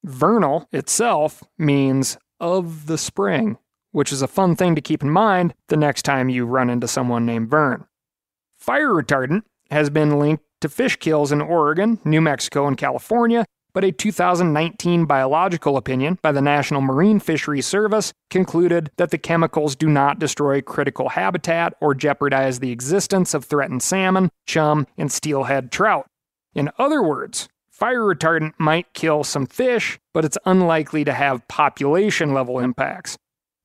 Vernal 0.04 0.68
itself 0.72 1.44
means 1.58 2.18
of 2.40 2.88
the 2.88 2.98
spring, 2.98 3.58
which 3.92 4.12
is 4.12 4.22
a 4.22 4.28
fun 4.28 4.56
thing 4.56 4.76
to 4.76 4.82
keep 4.82 5.02
in 5.02 5.10
mind 5.10 5.54
the 5.70 5.78
next 5.78 6.04
time 6.04 6.30
you 6.30 6.46
run 6.46 6.70
into 6.70 6.88
someone 6.88 7.26
named 7.26 7.50
Vern. 7.50 7.86
Fire 8.58 8.90
retardant 8.90 9.44
has 9.72 9.90
been 9.90 10.20
linked 10.20 10.44
to 10.62 10.70
fish 10.70 10.98
kills 10.98 11.32
in 11.32 11.42
Oregon, 11.42 12.00
New 12.06 12.22
Mexico, 12.22 12.68
and 12.68 12.78
California, 12.78 13.46
but 13.74 13.84
a 13.84 13.92
2019 13.92 15.06
biological 15.06 15.78
opinion 15.78 16.20
by 16.22 16.32
the 16.32 16.42
National 16.42 16.82
Marine 16.82 17.20
Fisheries 17.20 17.66
Service 17.66 18.14
concluded 18.30 18.92
that 18.98 19.10
the 19.10 19.18
chemicals 19.18 19.76
do 19.76 19.90
not 19.90 20.20
destroy 20.20 20.62
critical 20.62 21.10
habitat 21.10 21.74
or 21.82 21.96
jeopardize 21.96 22.60
the 22.60 22.72
existence 22.72 23.34
of 23.34 23.46
threatened 23.46 23.82
salmon, 23.82 24.30
chum, 24.46 24.86
and 24.98 25.12
steelhead 25.12 25.72
trout. 25.72 26.06
In 26.54 26.70
other 26.78 27.02
words, 27.02 27.50
fire 27.72 28.02
retardant 28.02 28.54
might 28.60 28.94
kill 28.94 29.24
some 29.24 29.48
fish, 29.48 30.00
but 30.14 30.24
it's 30.24 30.38
unlikely 30.46 31.04
to 31.04 31.14
have 31.14 31.48
population 31.48 32.34
level 32.34 32.60
impacts. 32.60 33.18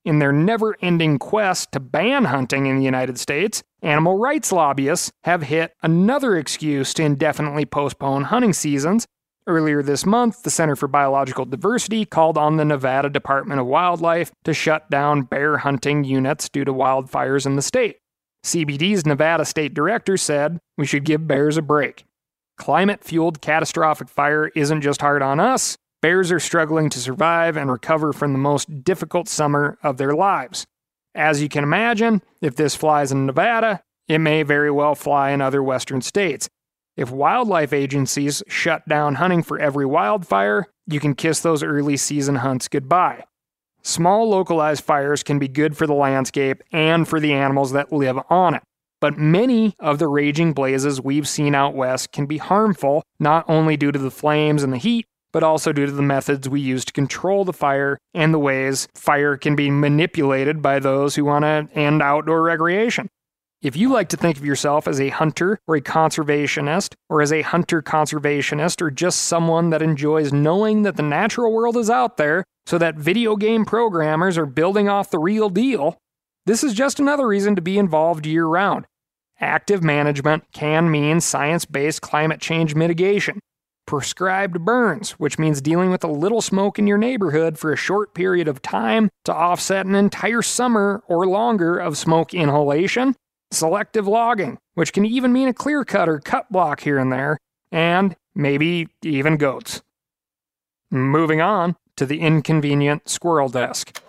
In 0.04 0.20
their 0.20 0.32
never 0.32 0.74
ending 0.80 1.18
quest 1.18 1.72
to 1.72 1.80
ban 1.80 2.24
hunting 2.24 2.64
in 2.66 2.78
the 2.78 2.84
United 2.84 3.18
States, 3.18 3.62
animal 3.82 4.16
rights 4.16 4.50
lobbyists 4.50 5.12
have 5.24 5.42
hit 5.42 5.74
another 5.82 6.38
excuse 6.38 6.94
to 6.94 7.02
indefinitely 7.02 7.66
postpone 7.66 8.24
hunting 8.24 8.54
seasons 8.54 9.06
Earlier 9.48 9.82
this 9.82 10.04
month, 10.04 10.42
the 10.42 10.50
Center 10.50 10.76
for 10.76 10.88
Biological 10.88 11.46
Diversity 11.46 12.04
called 12.04 12.36
on 12.36 12.58
the 12.58 12.66
Nevada 12.66 13.08
Department 13.08 13.58
of 13.58 13.66
Wildlife 13.66 14.30
to 14.44 14.52
shut 14.52 14.90
down 14.90 15.22
bear 15.22 15.56
hunting 15.56 16.04
units 16.04 16.50
due 16.50 16.66
to 16.66 16.74
wildfires 16.74 17.46
in 17.46 17.56
the 17.56 17.62
state. 17.62 17.96
CBD's 18.44 19.06
Nevada 19.06 19.46
state 19.46 19.72
director 19.72 20.18
said 20.18 20.58
we 20.76 20.84
should 20.84 21.06
give 21.06 21.26
bears 21.26 21.56
a 21.56 21.62
break. 21.62 22.04
Climate 22.58 23.02
fueled 23.02 23.40
catastrophic 23.40 24.10
fire 24.10 24.48
isn't 24.48 24.82
just 24.82 25.00
hard 25.00 25.22
on 25.22 25.40
us, 25.40 25.78
bears 26.02 26.30
are 26.30 26.38
struggling 26.38 26.90
to 26.90 26.98
survive 26.98 27.56
and 27.56 27.70
recover 27.70 28.12
from 28.12 28.32
the 28.32 28.38
most 28.38 28.84
difficult 28.84 29.30
summer 29.30 29.78
of 29.82 29.96
their 29.96 30.12
lives. 30.12 30.66
As 31.14 31.40
you 31.40 31.48
can 31.48 31.64
imagine, 31.64 32.20
if 32.42 32.54
this 32.54 32.74
flies 32.74 33.12
in 33.12 33.24
Nevada, 33.24 33.82
it 34.08 34.18
may 34.18 34.42
very 34.42 34.70
well 34.70 34.94
fly 34.94 35.30
in 35.30 35.40
other 35.40 35.62
western 35.62 36.02
states. 36.02 36.50
If 36.98 37.12
wildlife 37.12 37.72
agencies 37.72 38.42
shut 38.48 38.88
down 38.88 39.14
hunting 39.14 39.44
for 39.44 39.56
every 39.56 39.86
wildfire, 39.86 40.66
you 40.88 40.98
can 40.98 41.14
kiss 41.14 41.38
those 41.38 41.62
early 41.62 41.96
season 41.96 42.34
hunts 42.34 42.66
goodbye. 42.66 43.22
Small 43.82 44.28
localized 44.28 44.82
fires 44.82 45.22
can 45.22 45.38
be 45.38 45.46
good 45.46 45.76
for 45.76 45.86
the 45.86 45.94
landscape 45.94 46.60
and 46.72 47.06
for 47.06 47.20
the 47.20 47.32
animals 47.32 47.70
that 47.70 47.92
live 47.92 48.18
on 48.28 48.54
it. 48.54 48.64
But 49.00 49.16
many 49.16 49.76
of 49.78 50.00
the 50.00 50.08
raging 50.08 50.54
blazes 50.54 51.00
we've 51.00 51.28
seen 51.28 51.54
out 51.54 51.76
west 51.76 52.10
can 52.10 52.26
be 52.26 52.38
harmful, 52.38 53.04
not 53.20 53.44
only 53.46 53.76
due 53.76 53.92
to 53.92 53.98
the 54.00 54.10
flames 54.10 54.64
and 54.64 54.72
the 54.72 54.76
heat, 54.76 55.06
but 55.30 55.44
also 55.44 55.72
due 55.72 55.86
to 55.86 55.92
the 55.92 56.02
methods 56.02 56.48
we 56.48 56.60
use 56.60 56.84
to 56.86 56.92
control 56.92 57.44
the 57.44 57.52
fire 57.52 57.96
and 58.12 58.34
the 58.34 58.40
ways 58.40 58.88
fire 58.96 59.36
can 59.36 59.54
be 59.54 59.70
manipulated 59.70 60.60
by 60.60 60.80
those 60.80 61.14
who 61.14 61.24
want 61.24 61.44
to 61.44 61.68
end 61.78 62.02
outdoor 62.02 62.42
recreation. 62.42 63.08
If 63.60 63.76
you 63.76 63.88
like 63.88 64.08
to 64.10 64.16
think 64.16 64.36
of 64.36 64.44
yourself 64.44 64.86
as 64.86 65.00
a 65.00 65.08
hunter 65.08 65.58
or 65.66 65.74
a 65.74 65.80
conservationist, 65.80 66.94
or 67.08 67.20
as 67.20 67.32
a 67.32 67.42
hunter 67.42 67.82
conservationist, 67.82 68.80
or 68.80 68.88
just 68.88 69.22
someone 69.22 69.70
that 69.70 69.82
enjoys 69.82 70.32
knowing 70.32 70.82
that 70.82 70.94
the 70.94 71.02
natural 71.02 71.52
world 71.52 71.76
is 71.76 71.90
out 71.90 72.18
there 72.18 72.44
so 72.66 72.78
that 72.78 72.94
video 72.94 73.34
game 73.34 73.64
programmers 73.64 74.38
are 74.38 74.46
building 74.46 74.88
off 74.88 75.10
the 75.10 75.18
real 75.18 75.50
deal, 75.50 75.98
this 76.46 76.62
is 76.62 76.72
just 76.72 77.00
another 77.00 77.26
reason 77.26 77.56
to 77.56 77.60
be 77.60 77.78
involved 77.78 78.26
year 78.26 78.46
round. 78.46 78.86
Active 79.40 79.82
management 79.82 80.44
can 80.52 80.88
mean 80.88 81.20
science 81.20 81.64
based 81.64 82.00
climate 82.00 82.40
change 82.40 82.76
mitigation. 82.76 83.40
prescribed 83.88 84.64
burns, 84.66 85.12
which 85.12 85.38
means 85.38 85.62
dealing 85.62 85.90
with 85.90 86.04
a 86.04 86.08
little 86.08 86.42
smoke 86.42 86.78
in 86.78 86.86
your 86.86 86.98
neighborhood 86.98 87.58
for 87.58 87.72
a 87.72 87.76
short 87.76 88.14
period 88.14 88.46
of 88.46 88.60
time 88.60 89.08
to 89.24 89.34
offset 89.34 89.86
an 89.86 89.94
entire 89.94 90.42
summer 90.42 91.02
or 91.08 91.26
longer 91.26 91.78
of 91.78 91.96
smoke 91.96 92.34
inhalation, 92.34 93.16
selective 93.50 94.06
logging, 94.06 94.58
which 94.74 94.92
can 94.92 95.04
even 95.04 95.32
mean 95.32 95.48
a 95.48 95.54
clear 95.54 95.84
cut 95.84 96.08
or 96.08 96.18
cut 96.18 96.50
block 96.50 96.80
here 96.80 96.98
and 96.98 97.12
there, 97.12 97.38
and 97.70 98.16
maybe 98.34 98.88
even 99.02 99.36
goats. 99.36 99.82
Moving 100.90 101.40
on 101.40 101.76
to 101.96 102.06
the 102.06 102.20
inconvenient 102.20 103.08
squirrel 103.08 103.48
desk. 103.48 104.00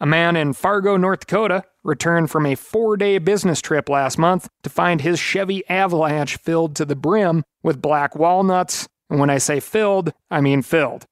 A 0.00 0.06
man 0.06 0.36
in 0.36 0.52
Fargo, 0.52 0.96
North 0.96 1.20
Dakota, 1.20 1.64
returned 1.82 2.30
from 2.30 2.44
a 2.44 2.56
four 2.56 2.96
day 2.96 3.18
business 3.18 3.60
trip 3.60 3.88
last 3.88 4.18
month 4.18 4.48
to 4.62 4.70
find 4.70 5.00
his 5.00 5.18
Chevy 5.18 5.66
Avalanche 5.68 6.36
filled 6.36 6.74
to 6.76 6.84
the 6.84 6.96
brim 6.96 7.44
with 7.62 7.80
black 7.80 8.16
walnuts. 8.16 8.88
And 9.08 9.20
when 9.20 9.30
I 9.30 9.38
say 9.38 9.60
filled, 9.60 10.12
I 10.30 10.40
mean 10.40 10.62
filled. 10.62 11.06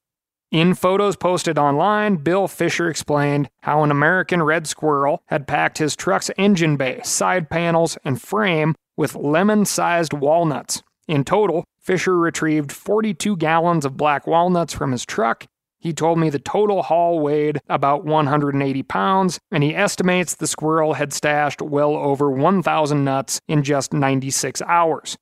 In 0.52 0.74
photos 0.74 1.16
posted 1.16 1.58
online, 1.58 2.16
Bill 2.16 2.46
Fisher 2.46 2.90
explained 2.90 3.48
how 3.62 3.82
an 3.82 3.90
American 3.90 4.42
red 4.42 4.66
squirrel 4.66 5.22
had 5.28 5.48
packed 5.48 5.78
his 5.78 5.96
truck's 5.96 6.30
engine 6.36 6.76
bay, 6.76 7.00
side 7.04 7.48
panels, 7.48 7.96
and 8.04 8.20
frame 8.20 8.74
with 8.94 9.14
lemon 9.14 9.64
sized 9.64 10.12
walnuts. 10.12 10.82
In 11.08 11.24
total, 11.24 11.64
Fisher 11.80 12.18
retrieved 12.18 12.70
42 12.70 13.38
gallons 13.38 13.86
of 13.86 13.96
black 13.96 14.26
walnuts 14.26 14.74
from 14.74 14.92
his 14.92 15.06
truck. 15.06 15.46
He 15.78 15.94
told 15.94 16.18
me 16.18 16.28
the 16.28 16.38
total 16.38 16.82
haul 16.82 17.20
weighed 17.20 17.58
about 17.70 18.04
180 18.04 18.82
pounds, 18.82 19.38
and 19.50 19.62
he 19.62 19.74
estimates 19.74 20.34
the 20.34 20.46
squirrel 20.46 20.92
had 20.92 21.14
stashed 21.14 21.62
well 21.62 21.96
over 21.96 22.30
1,000 22.30 23.02
nuts 23.02 23.40
in 23.48 23.62
just 23.62 23.94
96 23.94 24.60
hours. 24.60 25.16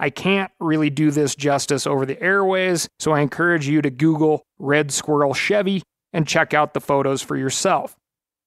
I 0.00 0.08
can't 0.08 0.50
really 0.58 0.88
do 0.88 1.10
this 1.10 1.34
justice 1.34 1.86
over 1.86 2.06
the 2.06 2.20
airways, 2.22 2.88
so 2.98 3.12
I 3.12 3.20
encourage 3.20 3.68
you 3.68 3.82
to 3.82 3.90
Google 3.90 4.42
Red 4.58 4.90
Squirrel 4.90 5.34
Chevy 5.34 5.82
and 6.14 6.26
check 6.26 6.54
out 6.54 6.72
the 6.72 6.80
photos 6.80 7.20
for 7.20 7.36
yourself. 7.36 7.94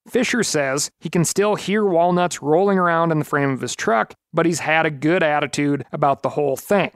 Fisher 0.08 0.42
says 0.42 0.90
he 1.00 1.10
can 1.10 1.24
still 1.24 1.54
hear 1.54 1.86
walnuts 1.86 2.42
rolling 2.42 2.80
around 2.80 3.12
in 3.12 3.20
the 3.20 3.26
frame 3.26 3.52
of 3.52 3.62
his 3.62 3.76
truck, 3.76 4.16
but 4.34 4.48
he's 4.48 4.60
had 4.60 4.88
a 4.88 4.92
good 4.92 5.22
attitude 5.22 5.86
about 5.92 6.24
the 6.24 6.30
whole 6.30 6.58
thing. 6.58 6.90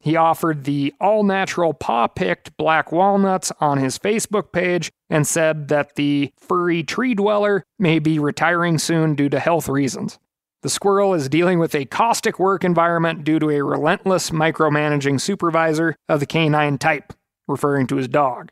He 0.00 0.16
offered 0.16 0.64
the 0.64 0.92
all 1.00 1.24
natural 1.24 1.72
paw 1.72 2.06
picked 2.06 2.58
black 2.58 2.92
walnuts 2.92 3.52
on 3.58 3.78
his 3.78 3.98
Facebook 3.98 4.52
page 4.52 4.92
and 5.08 5.26
said 5.26 5.68
that 5.68 5.94
the 5.96 6.30
furry 6.38 6.82
tree 6.82 7.14
dweller 7.14 7.64
may 7.78 8.00
be 8.00 8.18
retiring 8.18 8.76
soon 8.76 9.14
due 9.14 9.30
to 9.30 9.40
health 9.40 9.66
reasons. 9.66 10.18
The 10.64 10.70
squirrel 10.70 11.12
is 11.12 11.28
dealing 11.28 11.58
with 11.58 11.74
a 11.74 11.84
caustic 11.84 12.38
work 12.38 12.64
environment 12.64 13.22
due 13.22 13.38
to 13.38 13.50
a 13.50 13.62
relentless 13.62 14.30
micromanaging 14.30 15.20
supervisor 15.20 15.94
of 16.08 16.20
the 16.20 16.26
canine 16.26 16.78
type, 16.78 17.12
referring 17.46 17.86
to 17.88 17.96
his 17.96 18.08
dog. 18.08 18.50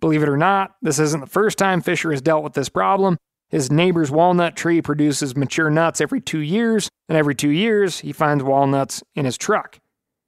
Believe 0.00 0.22
it 0.22 0.28
or 0.30 0.38
not, 0.38 0.76
this 0.80 0.98
isn't 0.98 1.20
the 1.20 1.26
first 1.26 1.58
time 1.58 1.82
Fisher 1.82 2.12
has 2.12 2.22
dealt 2.22 2.44
with 2.44 2.54
this 2.54 2.70
problem. 2.70 3.18
His 3.50 3.70
neighbor's 3.70 4.10
walnut 4.10 4.56
tree 4.56 4.80
produces 4.80 5.36
mature 5.36 5.68
nuts 5.68 6.00
every 6.00 6.22
two 6.22 6.38
years, 6.38 6.88
and 7.10 7.18
every 7.18 7.34
two 7.34 7.50
years 7.50 7.98
he 7.98 8.12
finds 8.12 8.42
walnuts 8.42 9.02
in 9.14 9.26
his 9.26 9.36
truck. 9.36 9.76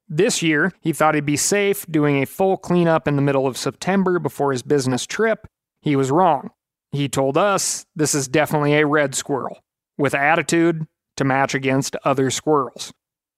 This 0.07 0.43
year, 0.43 0.71
he 0.81 0.93
thought 0.93 1.15
he'd 1.15 1.25
be 1.25 1.35
safe 1.35 1.83
doing 1.87 2.21
a 2.21 2.27
full 2.27 2.57
cleanup 2.57 3.07
in 3.07 3.15
the 3.15 3.23
middle 3.23 3.47
of 3.47 3.57
September 3.57 4.19
before 4.19 4.51
his 4.51 4.61
business 4.61 5.07
trip. 5.07 5.47
He 5.81 5.95
was 5.95 6.11
wrong. 6.11 6.51
He 6.91 7.09
told 7.09 7.39
us 7.39 7.87
this 7.95 8.13
is 8.13 8.27
definitely 8.27 8.75
a 8.75 8.85
red 8.85 9.15
squirrel, 9.15 9.57
with 9.97 10.13
attitude 10.13 10.85
to 11.17 11.23
match 11.23 11.53
against 11.53 11.95
other 12.03 12.29
squirrels. 12.29 12.93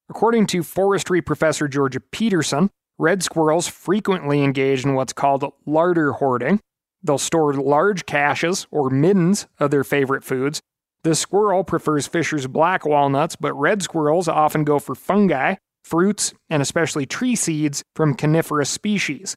According 0.10 0.48
to 0.48 0.64
forestry 0.64 1.22
professor 1.22 1.68
Georgia 1.68 2.00
Peterson, 2.00 2.70
red 2.98 3.24
squirrels 3.24 3.68
frequently 3.68 4.44
engage 4.44 4.86
in 4.86 4.94
what's 4.94 5.14
called 5.14 5.52
larder 5.66 6.14
hoarding. 6.14 6.60
They'll 7.04 7.18
store 7.18 7.54
large 7.54 8.06
caches 8.06 8.68
or 8.72 8.90
middens 8.90 9.48
of 9.60 9.72
their 9.72 9.84
favorite 9.84 10.24
foods. 10.24 10.62
The 11.04 11.16
squirrel 11.16 11.64
prefers 11.64 12.08
Fisher's 12.08 12.48
black 12.48 12.86
walnuts, 12.86 13.36
but 13.36 13.54
red 13.54 13.84
squirrels 13.84 14.28
often 14.28 14.64
go 14.64 14.80
for 14.80 14.96
fungi 14.96 15.56
fruits, 15.84 16.34
and 16.50 16.64
especially 16.64 17.06
tree 17.06 17.36
seeds 17.36 17.84
from 17.96 18.16
coniferous 18.16 18.72
species. 18.72 19.36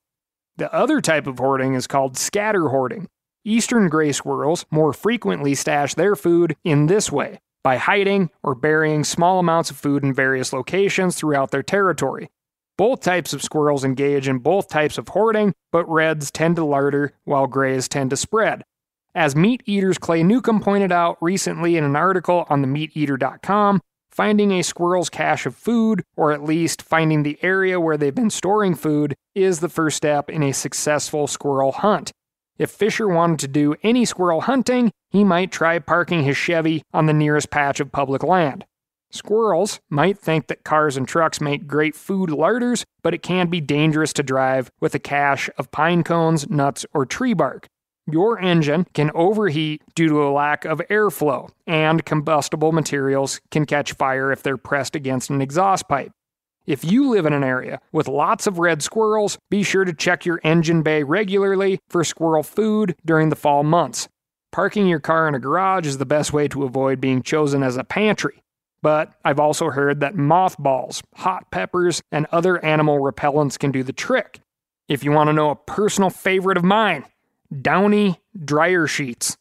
The 0.56 0.72
other 0.72 1.02
type 1.02 1.26
of 1.26 1.38
hoarding 1.38 1.74
is 1.74 1.86
called 1.86 2.16
scatter 2.16 2.70
hoarding. 2.70 3.06
Eastern 3.44 3.90
gray 3.90 4.12
squirrels 4.12 4.64
more 4.70 4.94
frequently 4.94 5.54
stash 5.54 5.94
their 5.94 6.16
food 6.16 6.56
in 6.64 6.86
this 6.86 7.12
way 7.12 7.40
by 7.62 7.76
hiding 7.76 8.30
or 8.42 8.54
burying 8.54 9.04
small 9.04 9.38
amounts 9.38 9.70
of 9.70 9.76
food 9.76 10.02
in 10.02 10.12
various 10.12 10.52
locations 10.52 11.16
throughout 11.16 11.50
their 11.50 11.62
territory. 11.62 12.28
Both 12.76 13.00
types 13.00 13.32
of 13.32 13.42
squirrels 13.42 13.84
engage 13.84 14.28
in 14.28 14.38
both 14.38 14.68
types 14.68 14.98
of 14.98 15.08
hoarding, 15.08 15.54
but 15.72 15.88
reds 15.88 16.30
tend 16.30 16.56
to 16.56 16.64
larder 16.64 17.12
while 17.24 17.46
grays 17.46 17.88
tend 17.88 18.10
to 18.10 18.16
spread. 18.16 18.64
As 19.14 19.34
MeatEater's 19.34 19.98
Clay 19.98 20.22
Newcomb 20.22 20.60
pointed 20.60 20.92
out 20.92 21.18
recently 21.20 21.76
in 21.76 21.84
an 21.84 21.96
article 21.96 22.46
on 22.48 22.64
themeateater.com, 22.64 23.80
Finding 24.18 24.50
a 24.50 24.62
squirrel's 24.64 25.10
cache 25.10 25.46
of 25.46 25.54
food, 25.54 26.02
or 26.16 26.32
at 26.32 26.42
least 26.42 26.82
finding 26.82 27.22
the 27.22 27.38
area 27.40 27.78
where 27.78 27.96
they've 27.96 28.16
been 28.16 28.30
storing 28.30 28.74
food, 28.74 29.14
is 29.36 29.60
the 29.60 29.68
first 29.68 29.96
step 29.96 30.28
in 30.28 30.42
a 30.42 30.50
successful 30.50 31.28
squirrel 31.28 31.70
hunt. 31.70 32.10
If 32.58 32.70
Fisher 32.70 33.06
wanted 33.06 33.38
to 33.40 33.48
do 33.48 33.76
any 33.84 34.04
squirrel 34.04 34.42
hunting, 34.42 34.90
he 35.10 35.22
might 35.22 35.52
try 35.52 35.78
parking 35.78 36.24
his 36.24 36.36
Chevy 36.36 36.82
on 36.92 37.06
the 37.06 37.12
nearest 37.12 37.50
patch 37.50 37.78
of 37.78 37.92
public 37.92 38.24
land. 38.24 38.64
Squirrels 39.10 39.80
might 39.88 40.18
think 40.18 40.48
that 40.48 40.64
cars 40.64 40.96
and 40.96 41.06
trucks 41.06 41.40
make 41.40 41.68
great 41.68 41.94
food 41.94 42.30
larders, 42.30 42.84
but 43.02 43.14
it 43.14 43.22
can 43.22 43.46
be 43.46 43.60
dangerous 43.60 44.12
to 44.14 44.22
drive 44.22 44.70
with 44.80 44.94
a 44.94 44.98
cache 44.98 45.48
of 45.56 45.70
pine 45.70 46.02
cones, 46.02 46.50
nuts, 46.50 46.84
or 46.92 47.06
tree 47.06 47.32
bark. 47.32 47.68
Your 48.10 48.38
engine 48.38 48.86
can 48.92 49.10
overheat 49.14 49.82
due 49.94 50.08
to 50.08 50.26
a 50.26 50.32
lack 50.32 50.64
of 50.64 50.82
airflow, 50.90 51.50
and 51.66 52.04
combustible 52.04 52.72
materials 52.72 53.40
can 53.50 53.66
catch 53.66 53.92
fire 53.92 54.32
if 54.32 54.42
they're 54.42 54.56
pressed 54.56 54.96
against 54.96 55.30
an 55.30 55.40
exhaust 55.40 55.88
pipe. 55.88 56.10
If 56.68 56.84
you 56.84 57.08
live 57.08 57.24
in 57.24 57.32
an 57.32 57.42
area 57.42 57.80
with 57.92 58.08
lots 58.08 58.46
of 58.46 58.58
red 58.58 58.82
squirrels, 58.82 59.38
be 59.48 59.62
sure 59.62 59.86
to 59.86 59.94
check 59.94 60.26
your 60.26 60.38
engine 60.44 60.82
bay 60.82 61.02
regularly 61.02 61.80
for 61.88 62.04
squirrel 62.04 62.42
food 62.42 62.94
during 63.06 63.30
the 63.30 63.36
fall 63.36 63.62
months. 63.62 64.06
Parking 64.52 64.86
your 64.86 65.00
car 65.00 65.26
in 65.26 65.34
a 65.34 65.38
garage 65.38 65.86
is 65.86 65.96
the 65.96 66.04
best 66.04 66.34
way 66.34 66.46
to 66.48 66.64
avoid 66.64 67.00
being 67.00 67.22
chosen 67.22 67.62
as 67.62 67.78
a 67.78 67.84
pantry. 67.84 68.42
But 68.82 69.14
I've 69.24 69.40
also 69.40 69.70
heard 69.70 70.00
that 70.00 70.14
mothballs, 70.14 71.02
hot 71.14 71.50
peppers, 71.50 72.02
and 72.12 72.26
other 72.32 72.62
animal 72.62 72.98
repellents 72.98 73.58
can 73.58 73.72
do 73.72 73.82
the 73.82 73.94
trick. 73.94 74.40
If 74.88 75.02
you 75.02 75.10
want 75.10 75.28
to 75.28 75.32
know 75.32 75.48
a 75.48 75.56
personal 75.56 76.10
favorite 76.10 76.58
of 76.58 76.64
mine, 76.64 77.06
Downy 77.62 78.20
dryer 78.44 78.86
sheets. 78.86 79.38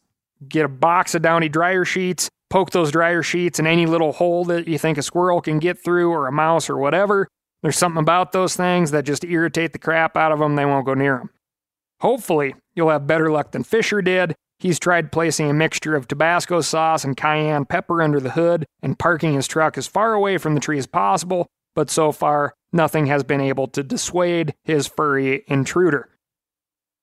Get 0.48 0.64
a 0.64 0.68
box 0.68 1.14
of 1.14 1.20
Downy 1.20 1.50
dryer 1.50 1.84
sheets, 1.84 2.30
poke 2.50 2.70
those 2.70 2.90
dryer 2.90 3.22
sheets 3.22 3.58
in 3.58 3.66
any 3.66 3.86
little 3.86 4.12
hole 4.12 4.44
that 4.46 4.68
you 4.68 4.78
think 4.78 4.98
a 4.98 5.02
squirrel 5.02 5.40
can 5.40 5.58
get 5.58 5.82
through 5.82 6.10
or 6.10 6.26
a 6.26 6.32
mouse 6.32 6.70
or 6.70 6.76
whatever. 6.76 7.28
There's 7.62 7.76
something 7.76 8.00
about 8.00 8.32
those 8.32 8.56
things 8.56 8.90
that 8.92 9.04
just 9.04 9.24
irritate 9.24 9.72
the 9.72 9.78
crap 9.78 10.16
out 10.16 10.32
of 10.32 10.38
them, 10.38 10.56
they 10.56 10.64
won't 10.64 10.86
go 10.86 10.94
near 10.94 11.18
them. 11.18 11.30
Hopefully, 12.00 12.54
you'll 12.74 12.90
have 12.90 13.06
better 13.06 13.30
luck 13.30 13.50
than 13.50 13.64
Fisher 13.64 14.00
did. 14.00 14.34
He's 14.60 14.78
tried 14.78 15.12
placing 15.12 15.50
a 15.50 15.54
mixture 15.54 15.94
of 15.94 16.08
Tabasco 16.08 16.60
sauce 16.60 17.04
and 17.04 17.16
cayenne 17.16 17.64
pepper 17.64 18.02
under 18.02 18.20
the 18.20 18.30
hood 18.30 18.64
and 18.82 18.98
parking 18.98 19.34
his 19.34 19.46
truck 19.46 19.78
as 19.78 19.86
far 19.86 20.14
away 20.14 20.38
from 20.38 20.54
the 20.54 20.60
tree 20.60 20.78
as 20.78 20.86
possible, 20.86 21.46
but 21.74 21.90
so 21.90 22.12
far, 22.12 22.54
nothing 22.72 23.06
has 23.06 23.22
been 23.22 23.40
able 23.40 23.66
to 23.68 23.82
dissuade 23.82 24.54
his 24.64 24.86
furry 24.86 25.44
intruder. 25.46 26.08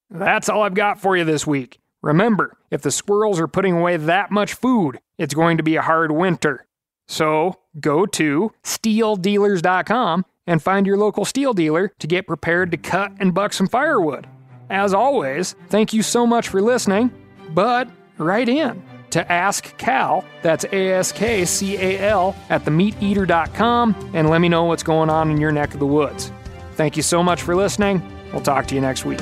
That's 0.10 0.50
all 0.50 0.64
I've 0.64 0.74
got 0.74 1.00
for 1.00 1.18
you 1.18 1.24
this 1.24 1.48
week. 1.48 1.80
Remember, 2.06 2.56
if 2.70 2.84
the 2.84 2.92
squirrels 2.92 3.40
are 3.40 3.48
putting 3.48 3.76
away 3.76 3.98
that 3.98 4.30
much 4.30 4.54
food, 4.54 5.00
it's 5.18 5.34
going 5.34 5.58
to 5.58 5.64
be 5.64 5.76
a 5.76 5.82
hard 5.82 6.12
winter. 6.12 6.68
So 7.08 7.58
go 7.80 8.06
to 8.06 8.52
stihldealers.com 8.64 10.26
and 10.46 10.62
find 10.62 10.86
your 10.86 10.98
local 10.98 11.26
Stihl 11.26 11.56
dealer 11.56 11.92
to 11.98 12.06
get 12.06 12.28
prepared 12.28 12.70
to 12.70 12.78
cut 12.78 13.14
and 13.20 13.34
buck 13.34 13.54
some 13.54 13.68
firewood. 13.68 14.28
As 14.70 14.94
always, 14.94 15.56
thank 15.70 15.94
you 15.94 16.04
so 16.04 16.28
much 16.28 16.48
for 16.48 16.62
listening, 16.62 17.10
but 17.56 17.90
write 18.20 18.50
in 18.50 18.84
to 19.10 19.32
Ask 19.32 19.76
Cal, 19.78 20.24
that's 20.44 20.64
A 20.66 20.92
S 20.92 21.12
K 21.12 21.44
C 21.44 21.76
A 21.78 22.00
L, 22.08 22.36
at 22.52 22.66
themeateater.com 22.66 24.12
and 24.14 24.30
let 24.30 24.42
me 24.42 24.50
know 24.50 24.66
what's 24.66 24.84
going 24.84 25.10
on 25.10 25.32
in 25.32 25.38
your 25.38 25.52
neck 25.52 25.74
of 25.74 25.80
the 25.80 25.88
woods. 25.88 26.32
Thank 26.74 26.98
you 26.98 27.04
so 27.04 27.24
much 27.24 27.42
for 27.42 27.56
listening. 27.56 28.08
We'll 28.32 28.44
talk 28.44 28.68
to 28.68 28.76
you 28.76 28.82
next 28.82 29.06
week. 29.06 29.22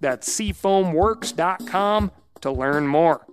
That's 0.00 0.28
seafoamworks.com 0.28 2.10
to 2.40 2.50
learn 2.50 2.86
more. 2.86 3.26